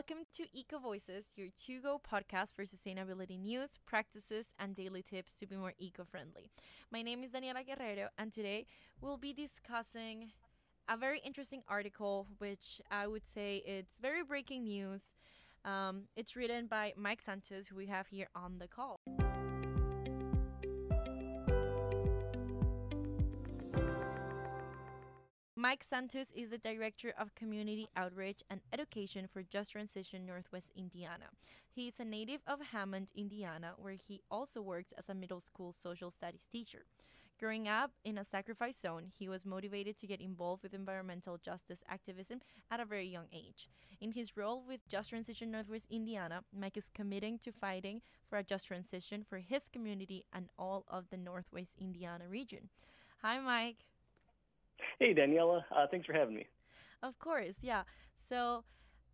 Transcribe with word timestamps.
welcome 0.00 0.24
to 0.34 0.44
Eco 0.58 0.78
Voices, 0.78 1.26
your 1.36 1.48
to 1.66 1.78
go 1.82 2.00
podcast 2.00 2.54
for 2.54 2.64
sustainability 2.64 3.38
news, 3.38 3.78
practices, 3.84 4.46
and 4.58 4.74
daily 4.74 5.02
tips 5.02 5.34
to 5.34 5.46
be 5.46 5.56
more 5.56 5.74
eco 5.78 6.04
friendly. 6.04 6.50
My 6.90 7.02
name 7.02 7.22
is 7.22 7.32
Daniela 7.32 7.66
Guerrero, 7.66 8.08
and 8.16 8.32
today 8.32 8.64
we'll 9.02 9.18
be 9.18 9.34
discussing 9.34 10.30
a 10.88 10.96
very 10.96 11.20
interesting 11.22 11.62
article, 11.68 12.28
which 12.38 12.80
I 12.90 13.08
would 13.08 13.28
say 13.28 13.62
it's 13.66 13.98
very 14.00 14.24
breaking 14.24 14.64
news. 14.64 15.12
Um, 15.66 16.04
it's 16.16 16.34
written 16.34 16.66
by 16.66 16.94
Mike 16.96 17.20
Santos, 17.20 17.66
who 17.66 17.76
we 17.76 17.84
have 17.88 18.06
here 18.06 18.28
on 18.34 18.56
the 18.58 18.68
call. 18.68 18.99
Mike 25.60 25.84
Santos 25.84 26.28
is 26.34 26.48
the 26.48 26.56
Director 26.56 27.12
of 27.18 27.34
Community 27.34 27.86
Outreach 27.94 28.42
and 28.48 28.62
Education 28.72 29.28
for 29.30 29.42
Just 29.42 29.72
Transition 29.72 30.24
Northwest 30.24 30.68
Indiana. 30.74 31.26
He 31.70 31.86
is 31.86 32.00
a 32.00 32.04
native 32.06 32.40
of 32.46 32.60
Hammond, 32.72 33.12
Indiana, 33.14 33.72
where 33.76 33.98
he 34.08 34.22
also 34.30 34.62
works 34.62 34.94
as 34.96 35.10
a 35.10 35.14
middle 35.14 35.42
school 35.42 35.74
social 35.78 36.10
studies 36.10 36.46
teacher. 36.50 36.86
Growing 37.38 37.68
up 37.68 37.90
in 38.06 38.16
a 38.16 38.24
sacrifice 38.24 38.80
zone, 38.80 39.12
he 39.18 39.28
was 39.28 39.44
motivated 39.44 39.98
to 39.98 40.06
get 40.06 40.22
involved 40.22 40.62
with 40.62 40.72
environmental 40.72 41.36
justice 41.36 41.82
activism 41.90 42.40
at 42.70 42.80
a 42.80 42.86
very 42.86 43.06
young 43.06 43.26
age. 43.30 43.68
In 44.00 44.12
his 44.12 44.38
role 44.38 44.64
with 44.66 44.88
Just 44.88 45.10
Transition 45.10 45.50
Northwest 45.50 45.84
Indiana, 45.90 46.42
Mike 46.58 46.78
is 46.78 46.88
committing 46.94 47.38
to 47.40 47.52
fighting 47.52 48.00
for 48.30 48.38
a 48.38 48.42
just 48.42 48.66
transition 48.66 49.26
for 49.28 49.36
his 49.36 49.64
community 49.70 50.24
and 50.32 50.48
all 50.58 50.86
of 50.88 51.10
the 51.10 51.18
Northwest 51.18 51.72
Indiana 51.78 52.24
region. 52.30 52.70
Hi, 53.20 53.38
Mike. 53.38 53.84
Hey, 54.98 55.14
Daniela. 55.14 55.62
Uh, 55.74 55.86
thanks 55.90 56.06
for 56.06 56.12
having 56.12 56.34
me. 56.34 56.46
Of 57.02 57.18
course, 57.18 57.54
yeah. 57.62 57.82
So, 58.28 58.64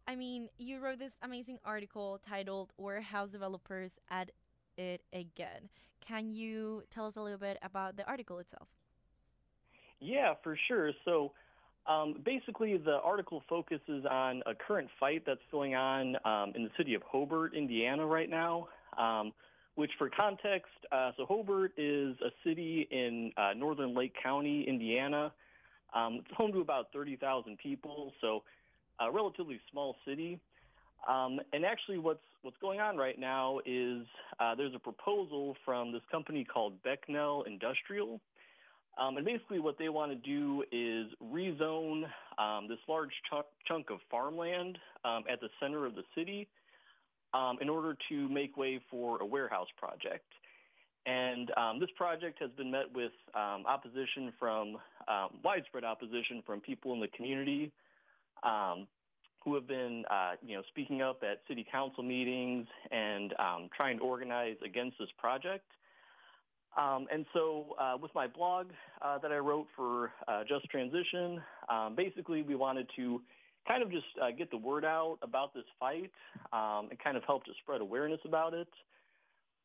I 0.08 0.16
mean, 0.16 0.48
you 0.58 0.80
wrote 0.80 0.98
this 0.98 1.12
amazing 1.22 1.58
article 1.64 2.20
titled 2.28 2.72
Warehouse 2.78 3.30
Developers 3.30 3.92
at 4.10 4.30
It 4.76 5.02
Again. 5.12 5.68
Can 6.06 6.32
you 6.32 6.82
tell 6.92 7.06
us 7.06 7.16
a 7.16 7.20
little 7.20 7.38
bit 7.38 7.58
about 7.62 7.96
the 7.96 8.06
article 8.06 8.38
itself? 8.38 8.68
Yeah, 10.00 10.34
for 10.42 10.58
sure. 10.68 10.92
So, 11.04 11.32
um, 11.86 12.16
basically, 12.24 12.76
the 12.76 12.98
article 13.04 13.42
focuses 13.48 14.04
on 14.10 14.42
a 14.46 14.54
current 14.54 14.88
fight 14.98 15.22
that's 15.26 15.40
going 15.50 15.74
on 15.74 16.16
um, 16.24 16.52
in 16.54 16.64
the 16.64 16.70
city 16.76 16.94
of 16.94 17.02
Hobart, 17.02 17.54
Indiana, 17.54 18.04
right 18.04 18.28
now. 18.28 18.68
Um, 18.98 19.32
which, 19.76 19.90
for 19.98 20.08
context, 20.08 20.72
uh, 20.90 21.12
so 21.16 21.26
Hobart 21.26 21.72
is 21.76 22.16
a 22.22 22.30
city 22.42 22.88
in 22.90 23.30
uh, 23.36 23.52
northern 23.54 23.94
Lake 23.94 24.14
County, 24.20 24.64
Indiana. 24.66 25.32
Um, 25.96 26.20
it's 26.24 26.36
home 26.36 26.52
to 26.52 26.60
about 26.60 26.92
30,000 26.92 27.56
people, 27.58 28.12
so 28.20 28.42
a 29.00 29.10
relatively 29.10 29.58
small 29.70 29.96
city. 30.06 30.38
Um, 31.08 31.40
and 31.52 31.64
actually, 31.64 31.98
what's 31.98 32.20
what's 32.42 32.56
going 32.58 32.80
on 32.80 32.96
right 32.96 33.18
now 33.18 33.60
is 33.64 34.02
uh, 34.40 34.54
there's 34.54 34.74
a 34.74 34.78
proposal 34.78 35.56
from 35.64 35.92
this 35.92 36.02
company 36.10 36.44
called 36.44 36.74
Becknell 36.84 37.46
Industrial, 37.46 38.20
um, 38.98 39.16
and 39.16 39.24
basically 39.24 39.58
what 39.58 39.78
they 39.78 39.88
want 39.88 40.10
to 40.10 40.16
do 40.16 40.64
is 40.72 41.06
rezone 41.22 42.04
um, 42.38 42.66
this 42.68 42.78
large 42.88 43.10
ch- 43.30 43.44
chunk 43.66 43.90
of 43.90 43.98
farmland 44.10 44.78
um, 45.04 45.24
at 45.30 45.40
the 45.40 45.48
center 45.60 45.86
of 45.86 45.94
the 45.94 46.02
city 46.14 46.48
um, 47.34 47.58
in 47.60 47.68
order 47.68 47.96
to 48.08 48.28
make 48.28 48.56
way 48.56 48.80
for 48.90 49.20
a 49.20 49.26
warehouse 49.26 49.68
project. 49.76 50.24
And 51.06 51.52
um, 51.56 51.78
this 51.78 51.88
project 51.96 52.38
has 52.40 52.50
been 52.56 52.70
met 52.70 52.92
with 52.92 53.12
um, 53.34 53.64
opposition 53.66 54.32
from 54.38 54.76
um, 55.06 55.28
widespread 55.44 55.84
opposition 55.84 56.42
from 56.44 56.60
people 56.60 56.92
in 56.94 57.00
the 57.00 57.08
community 57.08 57.70
um, 58.42 58.88
who 59.44 59.54
have 59.54 59.68
been, 59.68 60.04
uh, 60.10 60.32
you 60.44 60.56
know, 60.56 60.62
speaking 60.68 61.02
up 61.02 61.22
at 61.22 61.38
city 61.46 61.64
council 61.70 62.02
meetings 62.02 62.66
and 62.90 63.32
um, 63.38 63.68
trying 63.76 63.98
to 63.98 64.02
organize 64.02 64.56
against 64.64 64.98
this 64.98 65.08
project. 65.16 65.64
Um, 66.76 67.06
and 67.10 67.24
so, 67.32 67.76
uh, 67.80 67.96
with 68.02 68.10
my 68.14 68.26
blog 68.26 68.66
uh, 69.00 69.18
that 69.18 69.30
I 69.30 69.38
wrote 69.38 69.66
for 69.76 70.10
uh, 70.26 70.42
Just 70.46 70.68
Transition, 70.68 71.40
basically 71.96 72.42
we 72.42 72.56
wanted 72.56 72.90
to 72.96 73.22
kind 73.66 73.82
of 73.82 73.92
just 73.92 74.04
uh, 74.20 74.32
get 74.36 74.50
the 74.50 74.56
word 74.56 74.84
out 74.84 75.18
about 75.22 75.54
this 75.54 75.64
fight 75.78 76.10
and 76.52 76.98
kind 77.02 77.16
of 77.16 77.22
help 77.24 77.44
to 77.44 77.52
spread 77.62 77.80
awareness 77.80 78.20
about 78.24 78.54
it 78.54 78.68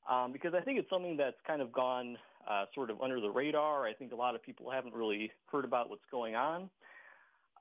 um, 0.10 0.32
because 0.32 0.54
I 0.54 0.62
think 0.62 0.80
it's 0.80 0.90
something 0.90 1.18
that's 1.18 1.38
kind 1.46 1.62
of 1.62 1.72
gone 1.72 2.18
uh, 2.50 2.66
sort 2.74 2.90
of 2.90 3.02
under 3.02 3.20
the 3.20 3.30
radar. 3.30 3.86
I 3.86 3.94
think 3.94 4.12
a 4.12 4.16
lot 4.16 4.36
of 4.36 4.44
people 4.44 4.72
haven't 4.72 4.94
really 4.94 5.32
heard 5.52 5.66
about 5.66 5.90
what's 5.90 6.06
going 6.12 6.36
on. 6.36 6.70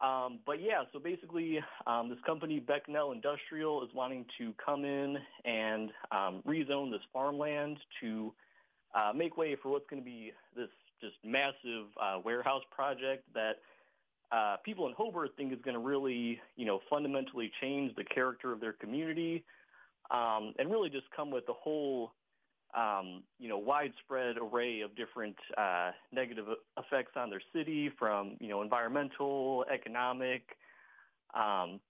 Um, 0.01 0.39
but 0.47 0.62
yeah, 0.62 0.84
so 0.93 0.99
basically, 0.99 1.61
um, 1.87 2.09
this 2.09 2.19
company 2.25 2.59
Becknell 2.59 3.15
Industrial 3.15 3.83
is 3.84 3.91
wanting 3.95 4.25
to 4.39 4.55
come 4.65 4.84
in 4.84 5.19
and 5.45 5.91
um, 6.11 6.43
rezone 6.47 6.91
this 6.91 7.03
farmland 7.12 7.77
to 8.00 8.33
uh, 8.95 9.12
make 9.15 9.37
way 9.37 9.56
for 9.62 9.69
what's 9.69 9.87
going 9.91 10.00
to 10.03 10.05
be 10.05 10.33
this 10.56 10.71
just 11.03 11.17
massive 11.25 11.87
uh, 12.00 12.19
warehouse 12.25 12.62
project 12.75 13.25
that 13.34 13.56
uh, 14.33 14.56
people 14.65 14.87
in 14.87 14.95
Hobart 14.97 15.31
think 15.37 15.53
is 15.53 15.59
going 15.62 15.75
to 15.75 15.81
really, 15.81 16.41
you 16.56 16.65
know, 16.65 16.81
fundamentally 16.89 17.50
change 17.61 17.95
the 17.97 18.05
character 18.05 18.53
of 18.53 18.61
their 18.61 18.73
community 18.73 19.45
um, 20.11 20.55
and 20.59 20.71
really 20.71 20.89
just 20.89 21.06
come 21.15 21.31
with 21.31 21.45
a 21.49 21.53
whole 21.53 22.12
um, 22.76 23.22
you 23.38 23.48
know, 23.48 23.58
widespread 23.58 24.36
array 24.41 24.81
of 24.81 24.94
different 24.97 25.36
uh, 25.58 25.91
negative 26.12 26.47
effects 26.78 27.12
on 27.16 27.31
their 27.31 27.42
city 27.53 27.91
from, 27.98 28.36
you 28.41 28.48
know, 28.48 28.62
environmental, 28.62 29.64
economic, 29.72 30.42
um, 31.34 31.81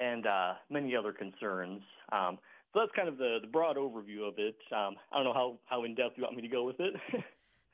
and 0.00 0.26
uh, 0.26 0.54
many 0.70 0.96
other 0.96 1.12
concerns. 1.12 1.82
Um, 2.12 2.38
so 2.72 2.80
that's 2.80 2.92
kind 2.94 3.08
of 3.08 3.18
the, 3.18 3.38
the 3.40 3.46
broad 3.46 3.76
overview 3.76 4.26
of 4.26 4.34
it. 4.38 4.56
Um, 4.72 4.96
I 5.12 5.16
don't 5.16 5.24
know 5.24 5.32
how, 5.32 5.58
how 5.66 5.84
in-depth 5.84 6.16
you 6.16 6.24
want 6.24 6.36
me 6.36 6.42
to 6.42 6.48
go 6.48 6.64
with 6.64 6.80
it. 6.80 6.94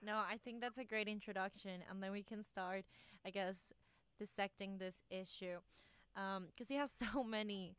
no, 0.05 0.17
I 0.17 0.39
think 0.45 0.61
that's 0.61 0.79
a 0.79 0.85
great 0.85 1.09
introduction. 1.09 1.81
And 1.91 2.03
then 2.03 2.13
we 2.13 2.23
can 2.23 2.45
start, 2.45 2.85
I 3.25 3.31
guess, 3.31 3.55
dissecting 4.19 4.79
this 4.79 4.95
issue. 5.11 5.57
Because 6.15 6.37
um, 6.37 6.69
he 6.69 6.75
has 6.77 6.91
so 7.13 7.25
many, 7.25 7.75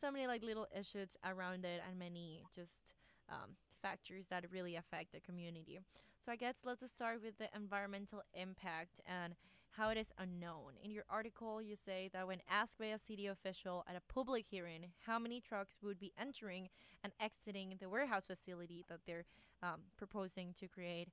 so 0.00 0.10
many 0.10 0.26
like 0.26 0.42
little 0.42 0.68
issues 0.78 1.08
around 1.24 1.64
it 1.64 1.82
and 1.88 1.98
many 1.98 2.44
just 2.54 2.86
um, 3.28 3.50
factors 3.82 4.24
that 4.30 4.50
really 4.50 4.76
affect 4.76 5.12
the 5.12 5.20
community. 5.20 5.80
So 6.24 6.30
I 6.30 6.36
guess 6.36 6.54
let's 6.64 6.88
start 6.90 7.20
with 7.22 7.38
the 7.38 7.48
environmental 7.54 8.22
impact 8.32 9.00
and 9.06 9.34
how 9.72 9.88
it 9.88 9.98
is 9.98 10.12
unknown. 10.18 10.74
In 10.84 10.90
your 10.90 11.04
article, 11.10 11.60
you 11.60 11.76
say 11.76 12.10
that 12.12 12.26
when 12.26 12.40
asked 12.48 12.78
by 12.78 12.86
a 12.86 12.98
city 12.98 13.26
official 13.26 13.84
at 13.88 13.96
a 13.96 14.12
public 14.12 14.44
hearing 14.48 14.86
how 15.06 15.18
many 15.18 15.40
trucks 15.40 15.78
would 15.82 15.98
be 15.98 16.12
entering 16.20 16.68
and 17.02 17.12
exiting 17.20 17.74
the 17.80 17.88
warehouse 17.88 18.26
facility 18.26 18.84
that 18.88 19.00
they're 19.06 19.24
um, 19.62 19.80
proposing 19.96 20.54
to 20.60 20.68
create, 20.68 21.08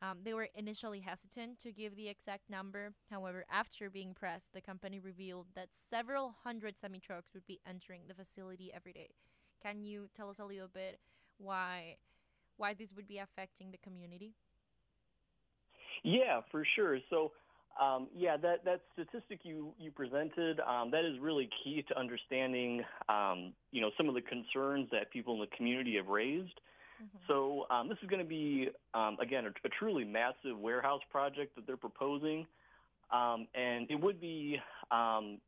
um, 0.00 0.18
they 0.24 0.34
were 0.34 0.48
initially 0.54 1.00
hesitant 1.00 1.60
to 1.60 1.72
give 1.72 1.96
the 1.96 2.08
exact 2.08 2.48
number. 2.48 2.92
However, 3.10 3.44
after 3.50 3.90
being 3.90 4.14
pressed, 4.14 4.52
the 4.52 4.60
company 4.60 5.00
revealed 5.00 5.46
that 5.54 5.68
several 5.90 6.36
hundred 6.44 6.78
semi 6.78 7.00
trucks 7.00 7.34
would 7.34 7.46
be 7.46 7.60
entering 7.68 8.02
the 8.06 8.14
facility 8.14 8.70
every 8.74 8.92
day. 8.92 9.10
Can 9.62 9.84
you 9.84 10.08
tell 10.14 10.30
us 10.30 10.38
a 10.38 10.44
little 10.44 10.68
bit 10.68 11.00
why 11.38 11.96
why 12.56 12.74
this 12.74 12.92
would 12.94 13.06
be 13.06 13.18
affecting 13.18 13.70
the 13.70 13.78
community? 13.78 14.34
Yeah, 16.02 16.40
for 16.50 16.64
sure. 16.76 16.98
So, 17.10 17.32
um, 17.80 18.08
yeah, 18.14 18.36
that, 18.36 18.64
that 18.64 18.80
statistic 18.92 19.40
you, 19.42 19.72
you 19.78 19.90
presented, 19.90 20.60
um, 20.60 20.90
that 20.90 21.04
is 21.04 21.18
really 21.20 21.48
key 21.62 21.84
to 21.88 21.98
understanding, 21.98 22.82
um, 23.08 23.52
you 23.72 23.80
know, 23.80 23.90
some 23.96 24.08
of 24.08 24.14
the 24.14 24.20
concerns 24.20 24.88
that 24.92 25.10
people 25.10 25.34
in 25.34 25.40
the 25.40 25.56
community 25.56 25.96
have 25.96 26.06
raised. 26.06 26.60
Mm-hmm. 27.02 27.18
So 27.26 27.66
um, 27.70 27.88
this 27.88 27.98
is 28.02 28.08
going 28.08 28.22
to 28.22 28.28
be, 28.28 28.68
um, 28.92 29.16
again, 29.20 29.44
a, 29.44 29.48
a, 29.48 29.70
truly 29.78 30.04
massive 30.04 30.58
warehouse 30.58 31.00
project 31.10 31.56
that 31.56 31.66
they're 31.66 31.76
proposing. 31.76 32.46
Um, 33.12 33.48
and 33.54 33.90
it 33.90 34.00
would 34.00 34.20
be, 34.20 34.58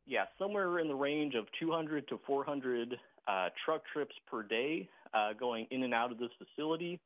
yeah, 0.05 0.25
somewhere 0.39 0.79
in 0.79 0.87
the 0.87 0.95
range 0.95 1.35
of 1.35 1.45
200 1.59 2.07
to 2.09 2.19
400 2.25 2.97
uh, 3.27 3.49
truck 3.65 3.81
trips 3.91 4.15
per 4.29 4.43
day 4.43 4.87
uh, 5.17 5.33
going 5.33 5.67
in 5.71 5.83
and 5.83 5.93
out 5.93 6.11
of 6.11 6.17
this 6.17 6.29
facility. 6.37 6.99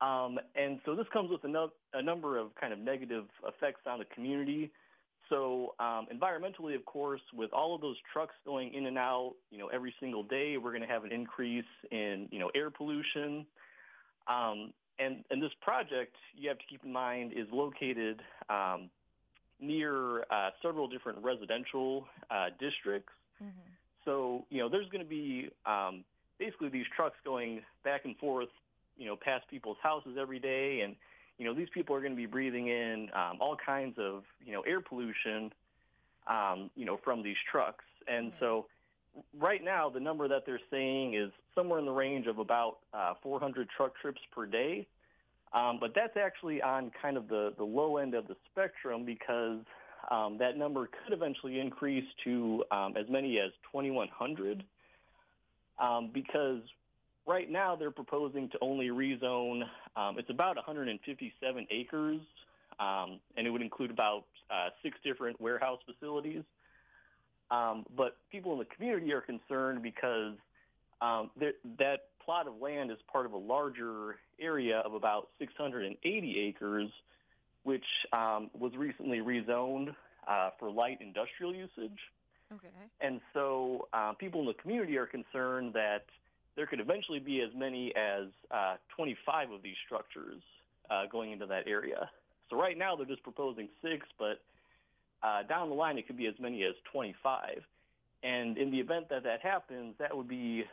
Um, 0.00 0.38
and 0.54 0.80
so 0.84 0.94
this 0.94 1.06
comes 1.12 1.30
with 1.30 1.44
a, 1.44 1.48
no- 1.48 1.72
a, 1.92 2.02
number 2.02 2.38
of 2.38 2.54
kind 2.56 2.72
of 2.72 2.78
negative 2.78 3.24
effects 3.46 3.82
on 3.86 3.98
the 3.98 4.04
community. 4.06 4.70
So 5.30 5.74
um, 5.78 6.06
environmentally, 6.12 6.74
of 6.74 6.84
course, 6.84 7.20
with 7.32 7.52
all 7.52 7.74
of 7.74 7.80
those 7.80 7.96
trucks 8.12 8.34
going 8.44 8.74
in 8.74 8.86
and 8.86 8.98
out, 8.98 9.34
you 9.50 9.58
know, 9.58 9.68
every 9.68 9.94
single 10.00 10.22
day, 10.22 10.56
we're 10.58 10.72
going 10.72 10.82
to 10.82 10.88
have 10.88 11.04
an 11.04 11.12
increase 11.12 11.64
in, 11.90 12.28
you 12.30 12.38
know, 12.38 12.50
air 12.54 12.70
pollution. 12.70 13.46
Um, 14.28 14.72
and, 14.98 15.24
and 15.30 15.42
this 15.42 15.52
project, 15.62 16.14
you 16.36 16.48
have 16.48 16.58
to 16.58 16.64
keep 16.68 16.84
in 16.84 16.92
mind, 16.92 17.32
is 17.34 17.46
located 17.52 18.20
um, 18.50 18.90
near 19.60 20.22
uh, 20.30 20.50
several 20.60 20.88
different 20.88 21.18
residential 21.22 22.06
uh, 22.30 22.46
districts. 22.60 23.12
Mm-hmm. 23.42 23.70
So, 24.04 24.44
you 24.50 24.58
know, 24.58 24.68
there's 24.68 24.88
going 24.90 25.02
to 25.02 25.08
be 25.08 25.48
um, 25.64 26.04
basically 26.38 26.68
these 26.68 26.86
trucks 26.94 27.16
going 27.24 27.60
back 27.84 28.04
and 28.04 28.16
forth, 28.16 28.48
you 28.96 29.06
know, 29.06 29.16
past 29.16 29.48
people's 29.48 29.76
houses 29.82 30.16
every 30.20 30.38
day. 30.38 30.80
And, 30.80 30.96
you 31.38 31.44
know, 31.44 31.54
these 31.54 31.68
people 31.72 31.94
are 31.96 32.00
going 32.00 32.12
to 32.12 32.16
be 32.16 32.26
breathing 32.26 32.68
in 32.68 33.08
um, 33.14 33.38
all 33.40 33.56
kinds 33.56 33.96
of, 33.98 34.22
you 34.44 34.52
know, 34.52 34.62
air 34.62 34.80
pollution, 34.80 35.52
um, 36.26 36.70
you 36.76 36.84
know, 36.84 36.98
from 37.02 37.22
these 37.22 37.36
trucks. 37.50 37.84
And 38.06 38.32
so 38.38 38.66
right 39.38 39.62
now, 39.62 39.88
the 39.88 40.00
number 40.00 40.28
that 40.28 40.44
they're 40.46 40.60
saying 40.70 41.14
is 41.14 41.30
somewhere 41.54 41.78
in 41.78 41.84
the 41.84 41.92
range 41.92 42.26
of 42.26 42.38
about 42.38 42.78
uh, 42.92 43.14
400 43.22 43.68
truck 43.76 43.94
trips 44.00 44.20
per 44.34 44.46
day. 44.46 44.86
Um, 45.52 45.78
but 45.80 45.92
that's 45.94 46.16
actually 46.16 46.60
on 46.62 46.90
kind 47.00 47.16
of 47.16 47.28
the, 47.28 47.52
the 47.56 47.64
low 47.64 47.98
end 47.98 48.14
of 48.14 48.26
the 48.26 48.34
spectrum 48.50 49.04
because 49.04 49.60
um, 50.10 50.36
that 50.38 50.58
number 50.58 50.88
could 50.88 51.12
eventually 51.12 51.60
increase 51.60 52.04
to 52.24 52.64
um, 52.70 52.96
as 52.96 53.06
many 53.08 53.38
as 53.38 53.52
2,100 53.70 54.64
um, 55.78 56.10
because 56.12 56.60
right 57.26 57.50
now 57.50 57.76
they're 57.76 57.90
proposing 57.90 58.48
to 58.50 58.58
only 58.60 58.88
rezone, 58.88 59.62
um, 59.96 60.18
it's 60.18 60.30
about 60.30 60.56
157 60.56 61.66
acres, 61.70 62.20
um, 62.78 63.20
and 63.36 63.46
it 63.46 63.50
would 63.50 63.62
include 63.62 63.90
about 63.90 64.24
uh, 64.50 64.68
six 64.82 64.96
different 65.04 65.40
warehouse 65.40 65.80
facilities. 65.86 66.42
Um, 67.50 67.84
but 67.96 68.16
people 68.32 68.52
in 68.52 68.58
the 68.58 68.64
community 68.64 69.12
are 69.12 69.20
concerned 69.20 69.82
because 69.82 70.34
um, 71.00 71.30
that 71.78 71.98
plot 72.24 72.48
of 72.48 72.54
land 72.60 72.90
is 72.90 72.98
part 73.12 73.26
of 73.26 73.32
a 73.32 73.38
larger 73.38 74.16
area 74.40 74.78
of 74.78 74.94
about 74.94 75.28
680 75.38 76.40
acres, 76.40 76.90
which 77.62 77.84
um, 78.12 78.50
was 78.58 78.72
recently 78.76 79.18
rezoned 79.18 79.94
uh, 80.28 80.50
for 80.58 80.70
light 80.70 80.98
industrial 81.00 81.54
usage. 81.54 81.98
Okay. 82.54 82.68
And 83.00 83.20
so 83.32 83.88
uh, 83.92 84.12
people 84.12 84.40
in 84.40 84.46
the 84.46 84.54
community 84.54 84.96
are 84.96 85.06
concerned 85.06 85.72
that 85.74 86.04
there 86.56 86.66
could 86.66 86.80
eventually 86.80 87.18
be 87.18 87.40
as 87.40 87.50
many 87.56 87.92
as 87.96 88.28
uh, 88.50 88.76
25 88.94 89.50
of 89.50 89.62
these 89.62 89.74
structures 89.86 90.40
uh, 90.90 91.04
going 91.10 91.32
into 91.32 91.46
that 91.46 91.66
area. 91.66 92.08
So 92.50 92.56
right 92.56 92.78
now 92.78 92.94
they're 92.94 93.06
just 93.06 93.22
proposing 93.22 93.68
six, 93.82 94.06
but 94.18 94.40
uh, 95.22 95.42
down 95.48 95.68
the 95.68 95.74
line 95.74 95.98
it 95.98 96.06
could 96.06 96.16
be 96.16 96.26
as 96.26 96.34
many 96.38 96.62
as 96.64 96.74
25. 96.92 97.62
And 98.22 98.56
in 98.56 98.70
the 98.70 98.78
event 98.78 99.08
that 99.10 99.24
that 99.24 99.40
happens, 99.40 99.94
that 99.98 100.16
would 100.16 100.28
be, 100.28 100.64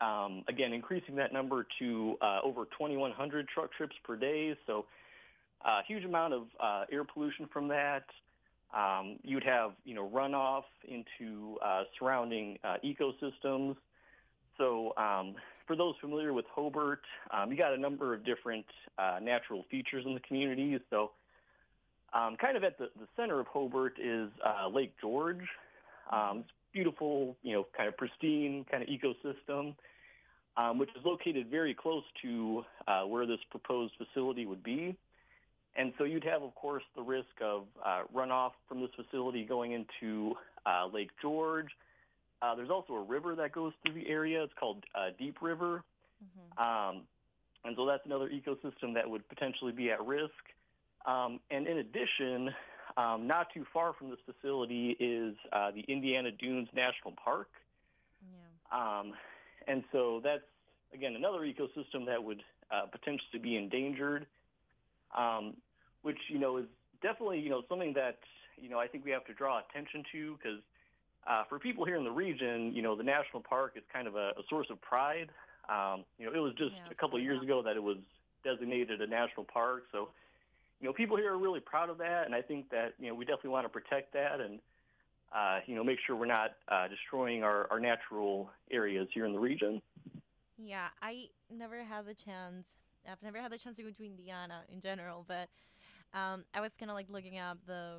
um, 0.00 0.42
again, 0.48 0.72
increasing 0.72 1.16
that 1.16 1.32
number 1.32 1.66
to 1.78 2.16
uh, 2.20 2.40
over 2.42 2.64
2,100 2.64 3.48
truck 3.48 3.72
trips 3.72 3.94
per 4.04 4.16
day. 4.16 4.56
So 4.66 4.86
a 5.64 5.68
uh, 5.68 5.80
huge 5.86 6.04
amount 6.04 6.34
of 6.34 6.46
air 6.90 7.04
pollution 7.04 7.48
from 7.52 7.68
that. 7.68 8.04
Um, 8.76 9.18
you'd 9.22 9.44
have, 9.44 9.72
you 9.84 9.94
know, 9.94 10.08
runoff 10.08 10.62
into 10.86 11.58
uh, 11.64 11.82
surrounding 11.98 12.58
uh, 12.62 12.76
ecosystems. 12.84 13.76
So 14.58 14.92
um, 14.96 15.34
for 15.66 15.74
those 15.74 15.94
familiar 16.00 16.32
with 16.32 16.44
Hobart, 16.54 17.02
um, 17.32 17.50
you 17.50 17.58
got 17.58 17.72
a 17.72 17.78
number 17.78 18.14
of 18.14 18.24
different 18.24 18.66
uh, 18.98 19.18
natural 19.20 19.64
features 19.70 20.04
in 20.06 20.14
the 20.14 20.20
community. 20.20 20.78
So 20.90 21.10
um, 22.12 22.36
kind 22.40 22.56
of 22.56 22.64
at 22.64 22.78
the, 22.78 22.90
the 22.98 23.06
center 23.16 23.40
of 23.40 23.46
Hobart 23.46 23.94
is 24.02 24.28
uh, 24.44 24.68
Lake 24.68 24.94
George. 25.00 25.42
Um, 26.12 26.38
it's 26.40 26.50
beautiful, 26.72 27.36
you 27.42 27.54
know, 27.54 27.66
kind 27.76 27.88
of 27.88 27.96
pristine 27.96 28.64
kind 28.70 28.82
of 28.82 28.88
ecosystem, 28.88 29.74
um, 30.56 30.78
which 30.78 30.90
is 30.90 31.04
located 31.04 31.48
very 31.50 31.74
close 31.74 32.04
to 32.22 32.64
uh, 32.86 33.02
where 33.02 33.26
this 33.26 33.38
proposed 33.50 33.94
facility 33.96 34.46
would 34.46 34.62
be. 34.62 34.96
And 35.76 35.92
so 35.96 36.04
you'd 36.04 36.24
have, 36.24 36.42
of 36.42 36.54
course, 36.54 36.82
the 36.96 37.02
risk 37.02 37.28
of 37.40 37.64
uh, 37.84 38.02
runoff 38.14 38.52
from 38.68 38.80
this 38.80 38.90
facility 38.96 39.44
going 39.44 39.72
into 39.72 40.34
uh, 40.66 40.86
Lake 40.92 41.10
George. 41.22 41.68
Uh, 42.42 42.54
there's 42.54 42.70
also 42.70 42.94
a 42.94 43.02
river 43.02 43.34
that 43.36 43.52
goes 43.52 43.72
through 43.82 43.94
the 43.94 44.08
area. 44.08 44.42
It's 44.42 44.52
called 44.58 44.84
uh, 44.94 45.10
Deep 45.18 45.36
River. 45.40 45.84
Mm-hmm. 46.24 46.62
Um, 46.62 47.02
and 47.64 47.76
so 47.76 47.86
that's 47.86 48.04
another 48.04 48.28
ecosystem 48.28 48.94
that 48.94 49.08
would 49.08 49.28
potentially 49.28 49.72
be 49.72 49.90
at 49.90 50.04
risk. 50.04 50.32
Um, 51.06 51.40
and 51.50 51.66
in 51.66 51.78
addition, 51.78 52.50
um, 52.96 53.26
not 53.26 53.48
too 53.54 53.64
far 53.72 53.92
from 53.92 54.10
this 54.10 54.18
facility 54.26 54.96
is 54.98 55.36
uh, 55.52 55.70
the 55.70 55.80
Indiana 55.92 56.30
Dunes 56.30 56.68
National 56.74 57.14
Park. 57.22 57.48
Yeah. 58.22 58.98
Um, 59.00 59.12
and 59.68 59.84
so 59.92 60.20
that's, 60.24 60.42
again, 60.92 61.14
another 61.14 61.40
ecosystem 61.40 62.06
that 62.06 62.22
would 62.22 62.42
uh, 62.70 62.86
potentially 62.90 63.38
be 63.40 63.56
endangered, 63.56 64.26
um, 65.16 65.54
which, 66.02 66.18
you 66.28 66.38
know, 66.38 66.58
is 66.58 66.66
definitely, 67.02 67.40
you 67.40 67.50
know, 67.50 67.62
something 67.68 67.92
that, 67.94 68.18
you 68.60 68.68
know, 68.68 68.78
I 68.78 68.86
think 68.86 69.04
we 69.04 69.10
have 69.10 69.24
to 69.26 69.34
draw 69.34 69.60
attention 69.60 70.04
to 70.12 70.36
because 70.36 70.60
uh, 71.26 71.44
for 71.48 71.58
people 71.58 71.84
here 71.84 71.96
in 71.96 72.04
the 72.04 72.10
region, 72.10 72.72
you 72.74 72.82
know, 72.82 72.96
the 72.96 73.02
national 73.02 73.42
park 73.42 73.74
is 73.76 73.82
kind 73.92 74.06
of 74.06 74.16
a, 74.16 74.30
a 74.38 74.42
source 74.48 74.68
of 74.70 74.80
pride. 74.80 75.30
Um, 75.68 76.04
you 76.18 76.26
know, 76.26 76.32
it 76.32 76.38
was 76.38 76.54
just 76.56 76.72
yeah, 76.72 76.90
a 76.90 76.94
couple 76.94 77.18
of 77.18 77.22
years 77.22 77.42
ago 77.42 77.62
that 77.62 77.76
it 77.76 77.82
was 77.82 77.98
designated 78.42 79.00
a 79.00 79.06
national 79.06 79.44
park. 79.44 79.84
So, 79.92 80.08
you 80.80 80.86
know, 80.86 80.92
people 80.92 81.16
here 81.16 81.32
are 81.32 81.38
really 81.38 81.60
proud 81.60 81.90
of 81.90 81.98
that, 81.98 82.24
and 82.24 82.34
I 82.34 82.40
think 82.40 82.70
that 82.70 82.94
you 82.98 83.08
know 83.08 83.14
we 83.14 83.24
definitely 83.24 83.50
want 83.50 83.66
to 83.66 83.68
protect 83.68 84.14
that 84.14 84.40
and 84.40 84.58
uh, 85.34 85.60
you 85.66 85.74
know 85.74 85.84
make 85.84 85.98
sure 86.06 86.16
we're 86.16 86.26
not 86.26 86.52
uh, 86.68 86.88
destroying 86.88 87.44
our, 87.44 87.68
our 87.70 87.78
natural 87.78 88.50
areas 88.70 89.06
here 89.12 89.26
in 89.26 89.32
the 89.32 89.38
region. 89.38 89.82
Yeah, 90.56 90.88
I 91.02 91.28
never 91.50 91.84
had 91.84 92.06
the 92.06 92.14
chance. 92.14 92.74
I've 93.08 93.22
never 93.22 93.40
had 93.40 93.52
the 93.52 93.58
chance 93.58 93.76
to 93.76 93.82
go 93.82 93.90
to 93.90 94.04
Indiana 94.04 94.62
in 94.72 94.80
general, 94.80 95.24
but 95.26 95.48
um, 96.12 96.44
I 96.54 96.60
was 96.60 96.72
kind 96.74 96.90
of 96.90 96.96
like 96.96 97.08
looking 97.08 97.38
up 97.38 97.58
the 97.66 97.98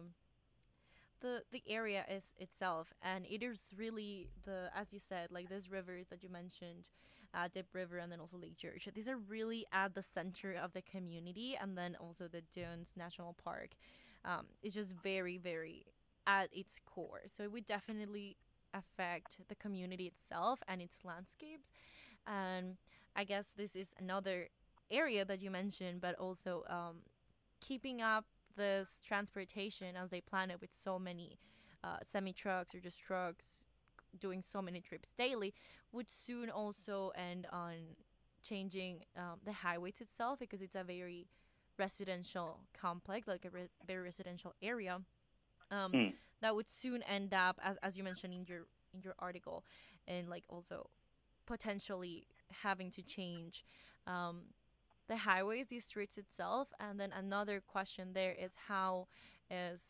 the 1.21 1.43
the 1.51 1.63
area 1.67 2.03
is 2.09 2.23
itself, 2.39 2.93
and 3.03 3.25
it 3.29 3.43
is 3.43 3.61
really 3.77 4.29
the 4.45 4.69
as 4.75 4.91
you 4.91 4.99
said, 4.99 5.31
like 5.31 5.49
these 5.49 5.69
rivers 5.69 6.07
that 6.09 6.23
you 6.23 6.29
mentioned 6.29 6.83
uh, 7.33 7.47
River, 7.73 7.97
and 7.97 8.11
then 8.11 8.19
also 8.19 8.37
Lake 8.37 8.57
George. 8.57 8.87
These 8.93 9.07
are 9.07 9.17
really 9.17 9.65
at 9.71 9.95
the 9.95 10.01
center 10.01 10.53
of 10.53 10.73
the 10.73 10.81
community, 10.81 11.57
and 11.59 11.77
then 11.77 11.95
also 11.99 12.27
the 12.27 12.41
Dunes 12.53 12.93
National 12.97 13.35
Park 13.43 13.69
um, 14.25 14.47
is 14.61 14.73
just 14.73 14.93
very, 15.03 15.37
very 15.37 15.85
at 16.27 16.49
its 16.51 16.79
core. 16.85 17.21
So 17.27 17.43
it 17.43 17.51
would 17.51 17.65
definitely 17.65 18.37
affect 18.73 19.37
the 19.47 19.55
community 19.55 20.07
itself 20.07 20.59
and 20.67 20.81
its 20.81 21.03
landscapes. 21.03 21.71
And 22.27 22.77
I 23.15 23.23
guess 23.23 23.47
this 23.57 23.75
is 23.75 23.87
another 23.99 24.49
area 24.91 25.25
that 25.25 25.41
you 25.41 25.49
mentioned, 25.51 26.01
but 26.01 26.15
also 26.15 26.63
um, 26.69 26.97
keeping 27.59 28.01
up 28.01 28.25
this 28.57 28.99
transportation 29.05 29.95
as 29.95 30.09
they 30.09 30.21
plan 30.21 30.51
it 30.51 30.59
with 30.59 30.71
so 30.73 30.99
many 30.99 31.37
uh, 31.83 31.97
semi 32.11 32.33
trucks 32.33 32.75
or 32.75 32.79
just 32.79 32.99
trucks 32.99 33.63
doing 34.19 34.43
so 34.45 34.61
many 34.61 34.81
trips 34.81 35.13
daily 35.17 35.53
would 35.91 36.09
soon 36.09 36.49
also 36.49 37.11
end 37.15 37.47
on 37.51 37.75
changing 38.43 38.99
um, 39.17 39.39
the 39.45 39.53
highways 39.53 39.95
itself 39.99 40.39
because 40.39 40.61
it's 40.61 40.75
a 40.75 40.83
very 40.83 41.27
residential 41.77 42.59
complex, 42.79 43.27
like 43.27 43.45
a 43.45 43.49
re- 43.49 43.69
very 43.87 44.03
residential 44.03 44.53
area. 44.61 44.99
Um, 45.69 45.91
mm. 45.91 46.13
That 46.41 46.55
would 46.55 46.69
soon 46.69 47.03
end 47.03 47.33
up, 47.33 47.59
as 47.63 47.77
as 47.83 47.97
you 47.97 48.03
mentioned 48.03 48.33
in 48.33 48.45
your 48.45 48.65
in 48.93 49.01
your 49.01 49.15
article, 49.19 49.63
and 50.07 50.29
like 50.29 50.43
also 50.49 50.89
potentially 51.45 52.27
having 52.63 52.91
to 52.91 53.01
change 53.01 53.63
um, 54.07 54.41
the 55.11 55.17
highways, 55.17 55.67
the 55.67 55.79
streets 55.81 56.17
itself. 56.17 56.69
And 56.79 56.97
then 56.97 57.11
another 57.11 57.61
question 57.67 58.13
there 58.13 58.33
is 58.41 58.51
how 58.67 59.07
is 59.49 59.81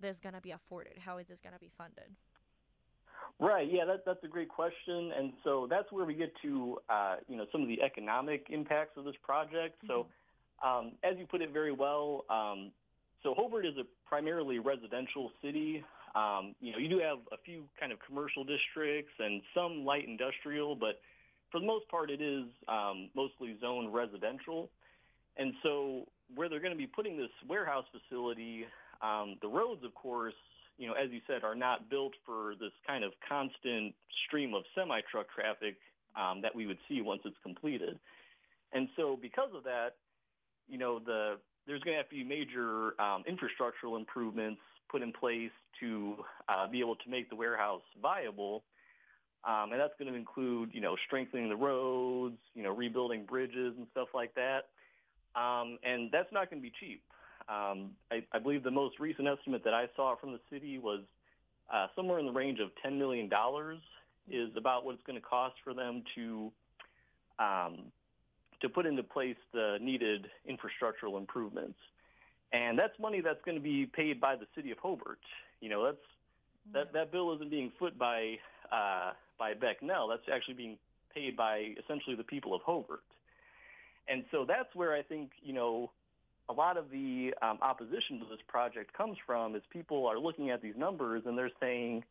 this 0.00 0.18
gonna 0.18 0.40
be 0.40 0.52
afforded? 0.52 0.94
How 0.98 1.18
is 1.18 1.28
this 1.28 1.40
gonna 1.40 1.58
be 1.60 1.70
funded? 1.76 2.10
Right. 3.38 3.68
Yeah, 3.70 3.84
that, 3.84 4.04
that's 4.06 4.24
a 4.24 4.28
great 4.28 4.48
question, 4.48 5.12
and 5.18 5.32
so 5.42 5.66
that's 5.68 5.90
where 5.92 6.04
we 6.04 6.14
get 6.14 6.32
to 6.42 6.78
uh, 6.88 7.16
you 7.28 7.36
know 7.36 7.46
some 7.52 7.62
of 7.62 7.68
the 7.68 7.82
economic 7.82 8.46
impacts 8.48 8.96
of 8.96 9.04
this 9.04 9.16
project. 9.22 9.76
Mm-hmm. 9.84 9.88
So, 9.88 10.06
um, 10.66 10.92
as 11.02 11.18
you 11.18 11.26
put 11.26 11.42
it 11.42 11.52
very 11.52 11.72
well, 11.72 12.24
um, 12.30 12.70
so 13.22 13.34
Hobart 13.34 13.66
is 13.66 13.74
a 13.76 13.84
primarily 14.08 14.60
residential 14.60 15.30
city. 15.42 15.84
Um, 16.14 16.54
you 16.60 16.72
know, 16.72 16.78
you 16.78 16.88
do 16.88 17.00
have 17.00 17.18
a 17.32 17.36
few 17.44 17.64
kind 17.78 17.92
of 17.92 17.98
commercial 18.06 18.44
districts 18.44 19.12
and 19.18 19.42
some 19.52 19.84
light 19.84 20.06
industrial, 20.06 20.76
but 20.76 21.00
for 21.54 21.60
the 21.60 21.66
most 21.66 21.88
part, 21.88 22.10
it 22.10 22.20
is 22.20 22.46
um, 22.66 23.10
mostly 23.14 23.56
zoned 23.60 23.94
residential. 23.94 24.70
And 25.36 25.52
so, 25.62 26.02
where 26.34 26.48
they're 26.48 26.58
going 26.58 26.72
to 26.72 26.78
be 26.78 26.88
putting 26.88 27.16
this 27.16 27.30
warehouse 27.48 27.84
facility, 27.92 28.64
um, 29.00 29.36
the 29.40 29.46
roads, 29.46 29.84
of 29.84 29.94
course, 29.94 30.34
you 30.78 30.88
know, 30.88 30.94
as 30.94 31.12
you 31.12 31.20
said, 31.28 31.44
are 31.44 31.54
not 31.54 31.88
built 31.88 32.12
for 32.26 32.54
this 32.58 32.72
kind 32.84 33.04
of 33.04 33.12
constant 33.28 33.94
stream 34.26 34.52
of 34.52 34.64
semi-truck 34.74 35.26
traffic 35.32 35.76
um, 36.16 36.42
that 36.42 36.52
we 36.52 36.66
would 36.66 36.78
see 36.88 37.02
once 37.02 37.20
it's 37.24 37.36
completed. 37.44 38.00
And 38.72 38.88
so 38.96 39.16
because 39.20 39.50
of 39.54 39.62
that, 39.62 39.90
you 40.66 40.78
know, 40.78 40.98
the 40.98 41.36
there's 41.68 41.82
going 41.82 41.94
to 41.94 41.98
have 41.98 42.08
to 42.08 42.16
be 42.16 42.24
major 42.24 43.00
um, 43.00 43.22
infrastructural 43.30 43.96
improvements 43.96 44.60
put 44.90 45.02
in 45.02 45.12
place 45.12 45.52
to 45.78 46.16
uh, 46.48 46.66
be 46.66 46.80
able 46.80 46.96
to 46.96 47.08
make 47.08 47.30
the 47.30 47.36
warehouse 47.36 47.82
viable. 48.02 48.64
Um, 49.46 49.72
and 49.72 49.80
that's 49.80 49.92
going 49.98 50.10
to 50.10 50.18
include, 50.18 50.70
you 50.72 50.80
know, 50.80 50.96
strengthening 51.06 51.48
the 51.48 51.56
roads, 51.56 52.38
you 52.54 52.62
know, 52.62 52.74
rebuilding 52.74 53.24
bridges 53.24 53.74
and 53.76 53.86
stuff 53.92 54.08
like 54.14 54.34
that. 54.34 54.68
Um, 55.38 55.78
and 55.82 56.10
that's 56.10 56.32
not 56.32 56.48
going 56.50 56.62
to 56.62 56.66
be 56.66 56.72
cheap. 56.80 57.02
Um, 57.48 57.90
I, 58.10 58.24
I 58.32 58.38
believe 58.38 58.62
the 58.62 58.70
most 58.70 58.98
recent 58.98 59.28
estimate 59.28 59.62
that 59.64 59.74
I 59.74 59.86
saw 59.96 60.16
from 60.16 60.32
the 60.32 60.40
city 60.50 60.78
was 60.78 61.00
uh, 61.72 61.88
somewhere 61.94 62.18
in 62.18 62.26
the 62.26 62.32
range 62.32 62.58
of 62.60 62.70
$10 62.84 62.96
million 62.96 63.28
is 64.30 64.48
about 64.56 64.84
what 64.84 64.94
it's 64.94 65.02
going 65.06 65.20
to 65.20 65.26
cost 65.26 65.56
for 65.62 65.74
them 65.74 66.02
to 66.14 66.50
um, 67.38 67.92
to 68.62 68.68
put 68.68 68.86
into 68.86 69.02
place 69.02 69.36
the 69.52 69.76
needed 69.80 70.26
infrastructural 70.48 71.18
improvements. 71.18 71.78
And 72.52 72.78
that's 72.78 72.98
money 73.00 73.20
that's 73.20 73.42
going 73.44 73.56
to 73.56 73.62
be 73.62 73.84
paid 73.84 74.20
by 74.20 74.36
the 74.36 74.46
city 74.54 74.70
of 74.70 74.78
Hobart. 74.78 75.18
You 75.60 75.68
know, 75.68 75.84
that's 75.84 75.98
that, 76.72 76.92
that 76.94 77.12
bill 77.12 77.34
isn't 77.34 77.50
being 77.50 77.72
foot 77.78 77.98
by 77.98 78.36
uh, 78.72 79.12
by 79.38 79.52
Becknell. 79.54 80.08
That's 80.08 80.28
actually 80.32 80.54
being 80.54 80.78
paid 81.14 81.36
by 81.36 81.74
essentially 81.82 82.16
the 82.16 82.24
people 82.24 82.54
of 82.54 82.62
Hobart. 82.62 83.02
And 84.08 84.24
so 84.30 84.44
that's 84.46 84.74
where 84.74 84.92
I 84.92 85.02
think, 85.02 85.30
you 85.42 85.54
know, 85.54 85.90
a 86.48 86.52
lot 86.52 86.76
of 86.76 86.90
the 86.90 87.32
um, 87.40 87.58
opposition 87.62 88.18
to 88.20 88.26
this 88.28 88.40
project 88.48 88.92
comes 88.92 89.16
from 89.24 89.54
is 89.54 89.62
people 89.70 90.06
are 90.06 90.18
looking 90.18 90.50
at 90.50 90.60
these 90.60 90.74
numbers 90.76 91.22
and 91.24 91.38
they're 91.38 91.50
saying, 91.60 92.04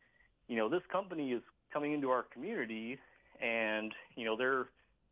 you 0.48 0.56
know, 0.56 0.68
this 0.68 0.82
company 0.90 1.32
is 1.32 1.42
coming 1.72 1.92
into 1.92 2.10
our 2.10 2.24
community 2.32 2.98
and, 3.40 3.92
you 4.16 4.24
know, 4.24 4.36
they're 4.36 4.66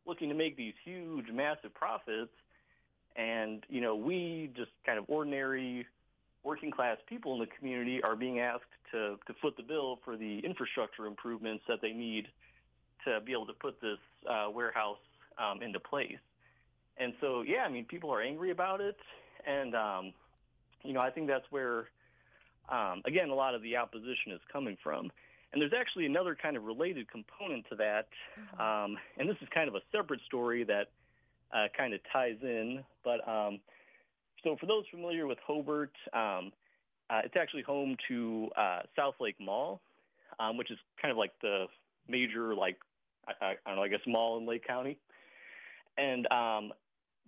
looking 0.06 0.28
to 0.28 0.34
make 0.34 0.56
these 0.56 0.75
huge, 0.84 1.26
massive 1.32 1.72
profits. 1.75 2.32
And, 3.14 3.64
you 3.68 3.80
know, 3.80 3.94
we 3.94 4.50
just 4.56 4.70
kind 4.84 4.99
of 4.99 5.04
ordinary 5.08 5.87
working 6.42 6.70
class 6.72 6.96
people 7.08 7.34
in 7.34 7.40
the 7.40 7.49
community 7.58 8.02
are 8.02 8.16
being 8.16 8.40
asked 8.40 8.64
to, 8.92 9.16
to 9.26 9.34
foot 9.40 9.56
the 9.56 9.62
bill 9.62 9.99
for 10.04 10.16
the 10.16 10.38
infrastructure 10.40 11.06
improvements 11.06 11.64
that 11.68 11.80
they 11.82 11.92
need 11.92 12.28
to 13.04 13.20
be 13.25 13.32
able 13.32 13.46
to 13.46 13.52
put 13.54 13.80
this 13.80 13.99
uh, 14.30 14.49
warehouse 14.50 14.99
um, 15.38 15.62
into 15.62 15.80
place. 15.80 16.18
And 16.99 17.14
so, 17.20 17.42
yeah, 17.42 17.64
I 17.66 17.68
mean, 17.68 17.84
people 17.84 18.12
are 18.12 18.20
angry 18.20 18.50
about 18.50 18.80
it, 18.80 18.96
and 19.46 19.75
um, 19.75 20.12
you 20.84 20.92
know, 20.92 21.00
I 21.00 21.11
think 21.11 21.26
that's 21.26 21.46
where, 21.50 21.88
um, 22.68 23.02
again, 23.06 23.30
a 23.30 23.34
lot 23.34 23.54
of 23.54 23.62
the 23.62 23.76
opposition 23.76 24.32
is 24.32 24.40
coming 24.52 24.76
from. 24.82 25.11
And 25.52 25.61
there's 25.61 25.72
actually 25.78 26.06
another 26.06 26.34
kind 26.40 26.56
of 26.56 26.64
related 26.64 27.11
component 27.11 27.66
to 27.68 27.76
that, 27.76 28.08
mm-hmm. 28.38 28.61
um, 28.61 28.99
and 29.18 29.28
this 29.28 29.37
is 29.42 29.49
kind 29.54 29.68
of 29.68 29.75
a 29.75 29.80
separate 29.90 30.20
story 30.26 30.64
that 30.64 30.90
uh, 31.52 31.66
kind 31.76 31.92
of 31.92 32.00
ties 32.11 32.37
in. 32.42 32.82
But 33.04 33.26
um, 33.28 33.61
so, 34.44 34.56
for 34.58 34.66
those 34.66 34.84
familiar 34.90 35.26
with 35.26 35.38
Hobart, 35.46 35.92
um, 36.14 36.52
uh, 37.12 37.21
it's 37.25 37.35
actually 37.38 37.62
home 37.62 37.97
to 38.09 38.49
uh, 38.57 38.81
South 38.97 39.14
Lake 39.21 39.37
Mall, 39.38 39.83
um, 40.40 40.57
which 40.57 40.71
is 40.71 40.78
kind 41.00 41.12
of 41.12 41.19
like 41.19 41.33
the 41.42 41.66
major, 42.09 42.54
like 42.54 42.76
I, 43.28 43.33
I, 43.45 43.54
don't 43.66 43.76
know, 43.76 43.83
I 43.83 43.88
guess 43.88 44.00
mall 44.07 44.38
in 44.38 44.47
Lake 44.47 44.66
County. 44.66 44.97
And 45.99 46.26
um, 46.33 46.73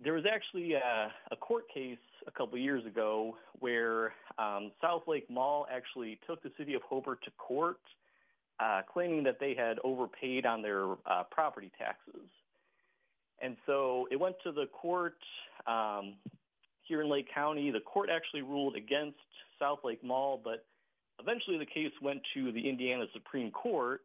there 0.03 0.13
was 0.13 0.23
actually 0.31 0.73
a, 0.73 1.11
a 1.31 1.35
court 1.35 1.65
case 1.71 1.99
a 2.25 2.31
couple 2.31 2.55
of 2.55 2.61
years 2.61 2.83
ago 2.85 3.37
where 3.59 4.13
um, 4.39 4.71
South 4.81 5.03
Lake 5.07 5.29
Mall 5.29 5.67
actually 5.71 6.19
took 6.27 6.41
the 6.41 6.51
city 6.57 6.73
of 6.73 6.81
Hobart 6.81 7.23
to 7.25 7.31
court, 7.37 7.77
uh, 8.59 8.81
claiming 8.91 9.23
that 9.23 9.39
they 9.39 9.53
had 9.53 9.77
overpaid 9.83 10.47
on 10.47 10.63
their 10.63 10.93
uh, 11.05 11.23
property 11.29 11.71
taxes. 11.77 12.27
And 13.39 13.55
so 13.67 14.07
it 14.09 14.19
went 14.19 14.37
to 14.45 14.51
the 14.51 14.65
court 14.67 15.17
um, 15.67 16.15
here 16.87 17.01
in 17.01 17.09
Lake 17.09 17.27
County. 17.33 17.71
The 17.71 17.79
court 17.79 18.09
actually 18.09 18.41
ruled 18.41 18.75
against 18.75 19.17
South 19.59 19.79
Lake 19.83 20.03
Mall, 20.03 20.39
but 20.43 20.65
eventually 21.19 21.57
the 21.57 21.65
case 21.65 21.91
went 22.01 22.21
to 22.33 22.51
the 22.51 22.69
Indiana 22.69 23.05
Supreme 23.13 23.51
Court, 23.51 24.01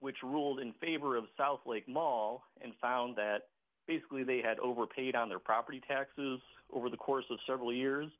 which 0.00 0.16
ruled 0.22 0.60
in 0.60 0.72
favor 0.74 1.16
of 1.16 1.24
South 1.36 1.60
Lake 1.66 1.88
Mall 1.88 2.42
and 2.62 2.72
found 2.80 3.16
that 3.16 3.48
basically 3.86 4.24
they 4.24 4.42
had 4.42 4.58
overpaid 4.58 5.14
on 5.14 5.28
their 5.28 5.38
property 5.38 5.80
taxes 5.86 6.40
over 6.72 6.90
the 6.90 6.96
course 6.96 7.24
of 7.30 7.38
several 7.46 7.72
years. 7.72 8.10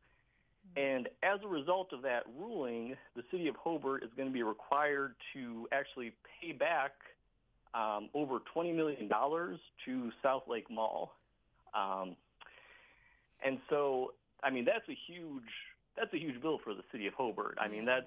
And 0.76 1.08
as 1.22 1.40
a 1.44 1.48
result 1.48 1.92
of 1.92 2.02
that 2.02 2.24
ruling, 2.38 2.96
the 3.14 3.22
city 3.30 3.48
of 3.48 3.56
Hobart 3.56 4.02
is 4.02 4.10
going 4.16 4.28
to 4.28 4.32
be 4.32 4.42
required 4.42 5.14
to 5.34 5.68
actually 5.72 6.12
pay 6.40 6.52
back 6.52 6.92
um, 7.74 8.08
over 8.14 8.38
$20 8.54 8.74
million 8.74 9.08
to 9.08 10.10
South 10.22 10.42
Lake 10.48 10.70
Mall. 10.70 11.12
Um, 11.74 12.16
and 13.44 13.58
so, 13.68 14.12
I 14.42 14.50
mean, 14.50 14.64
that's 14.64 14.88
a 14.88 14.96
huge 15.06 15.42
that's 15.96 16.12
a 16.12 16.18
huge 16.18 16.40
bill 16.42 16.58
for 16.62 16.74
the 16.74 16.82
city 16.92 17.06
of 17.06 17.14
Hobart. 17.14 17.58
I 17.60 17.68
mean, 17.68 17.84
that's 17.84 18.06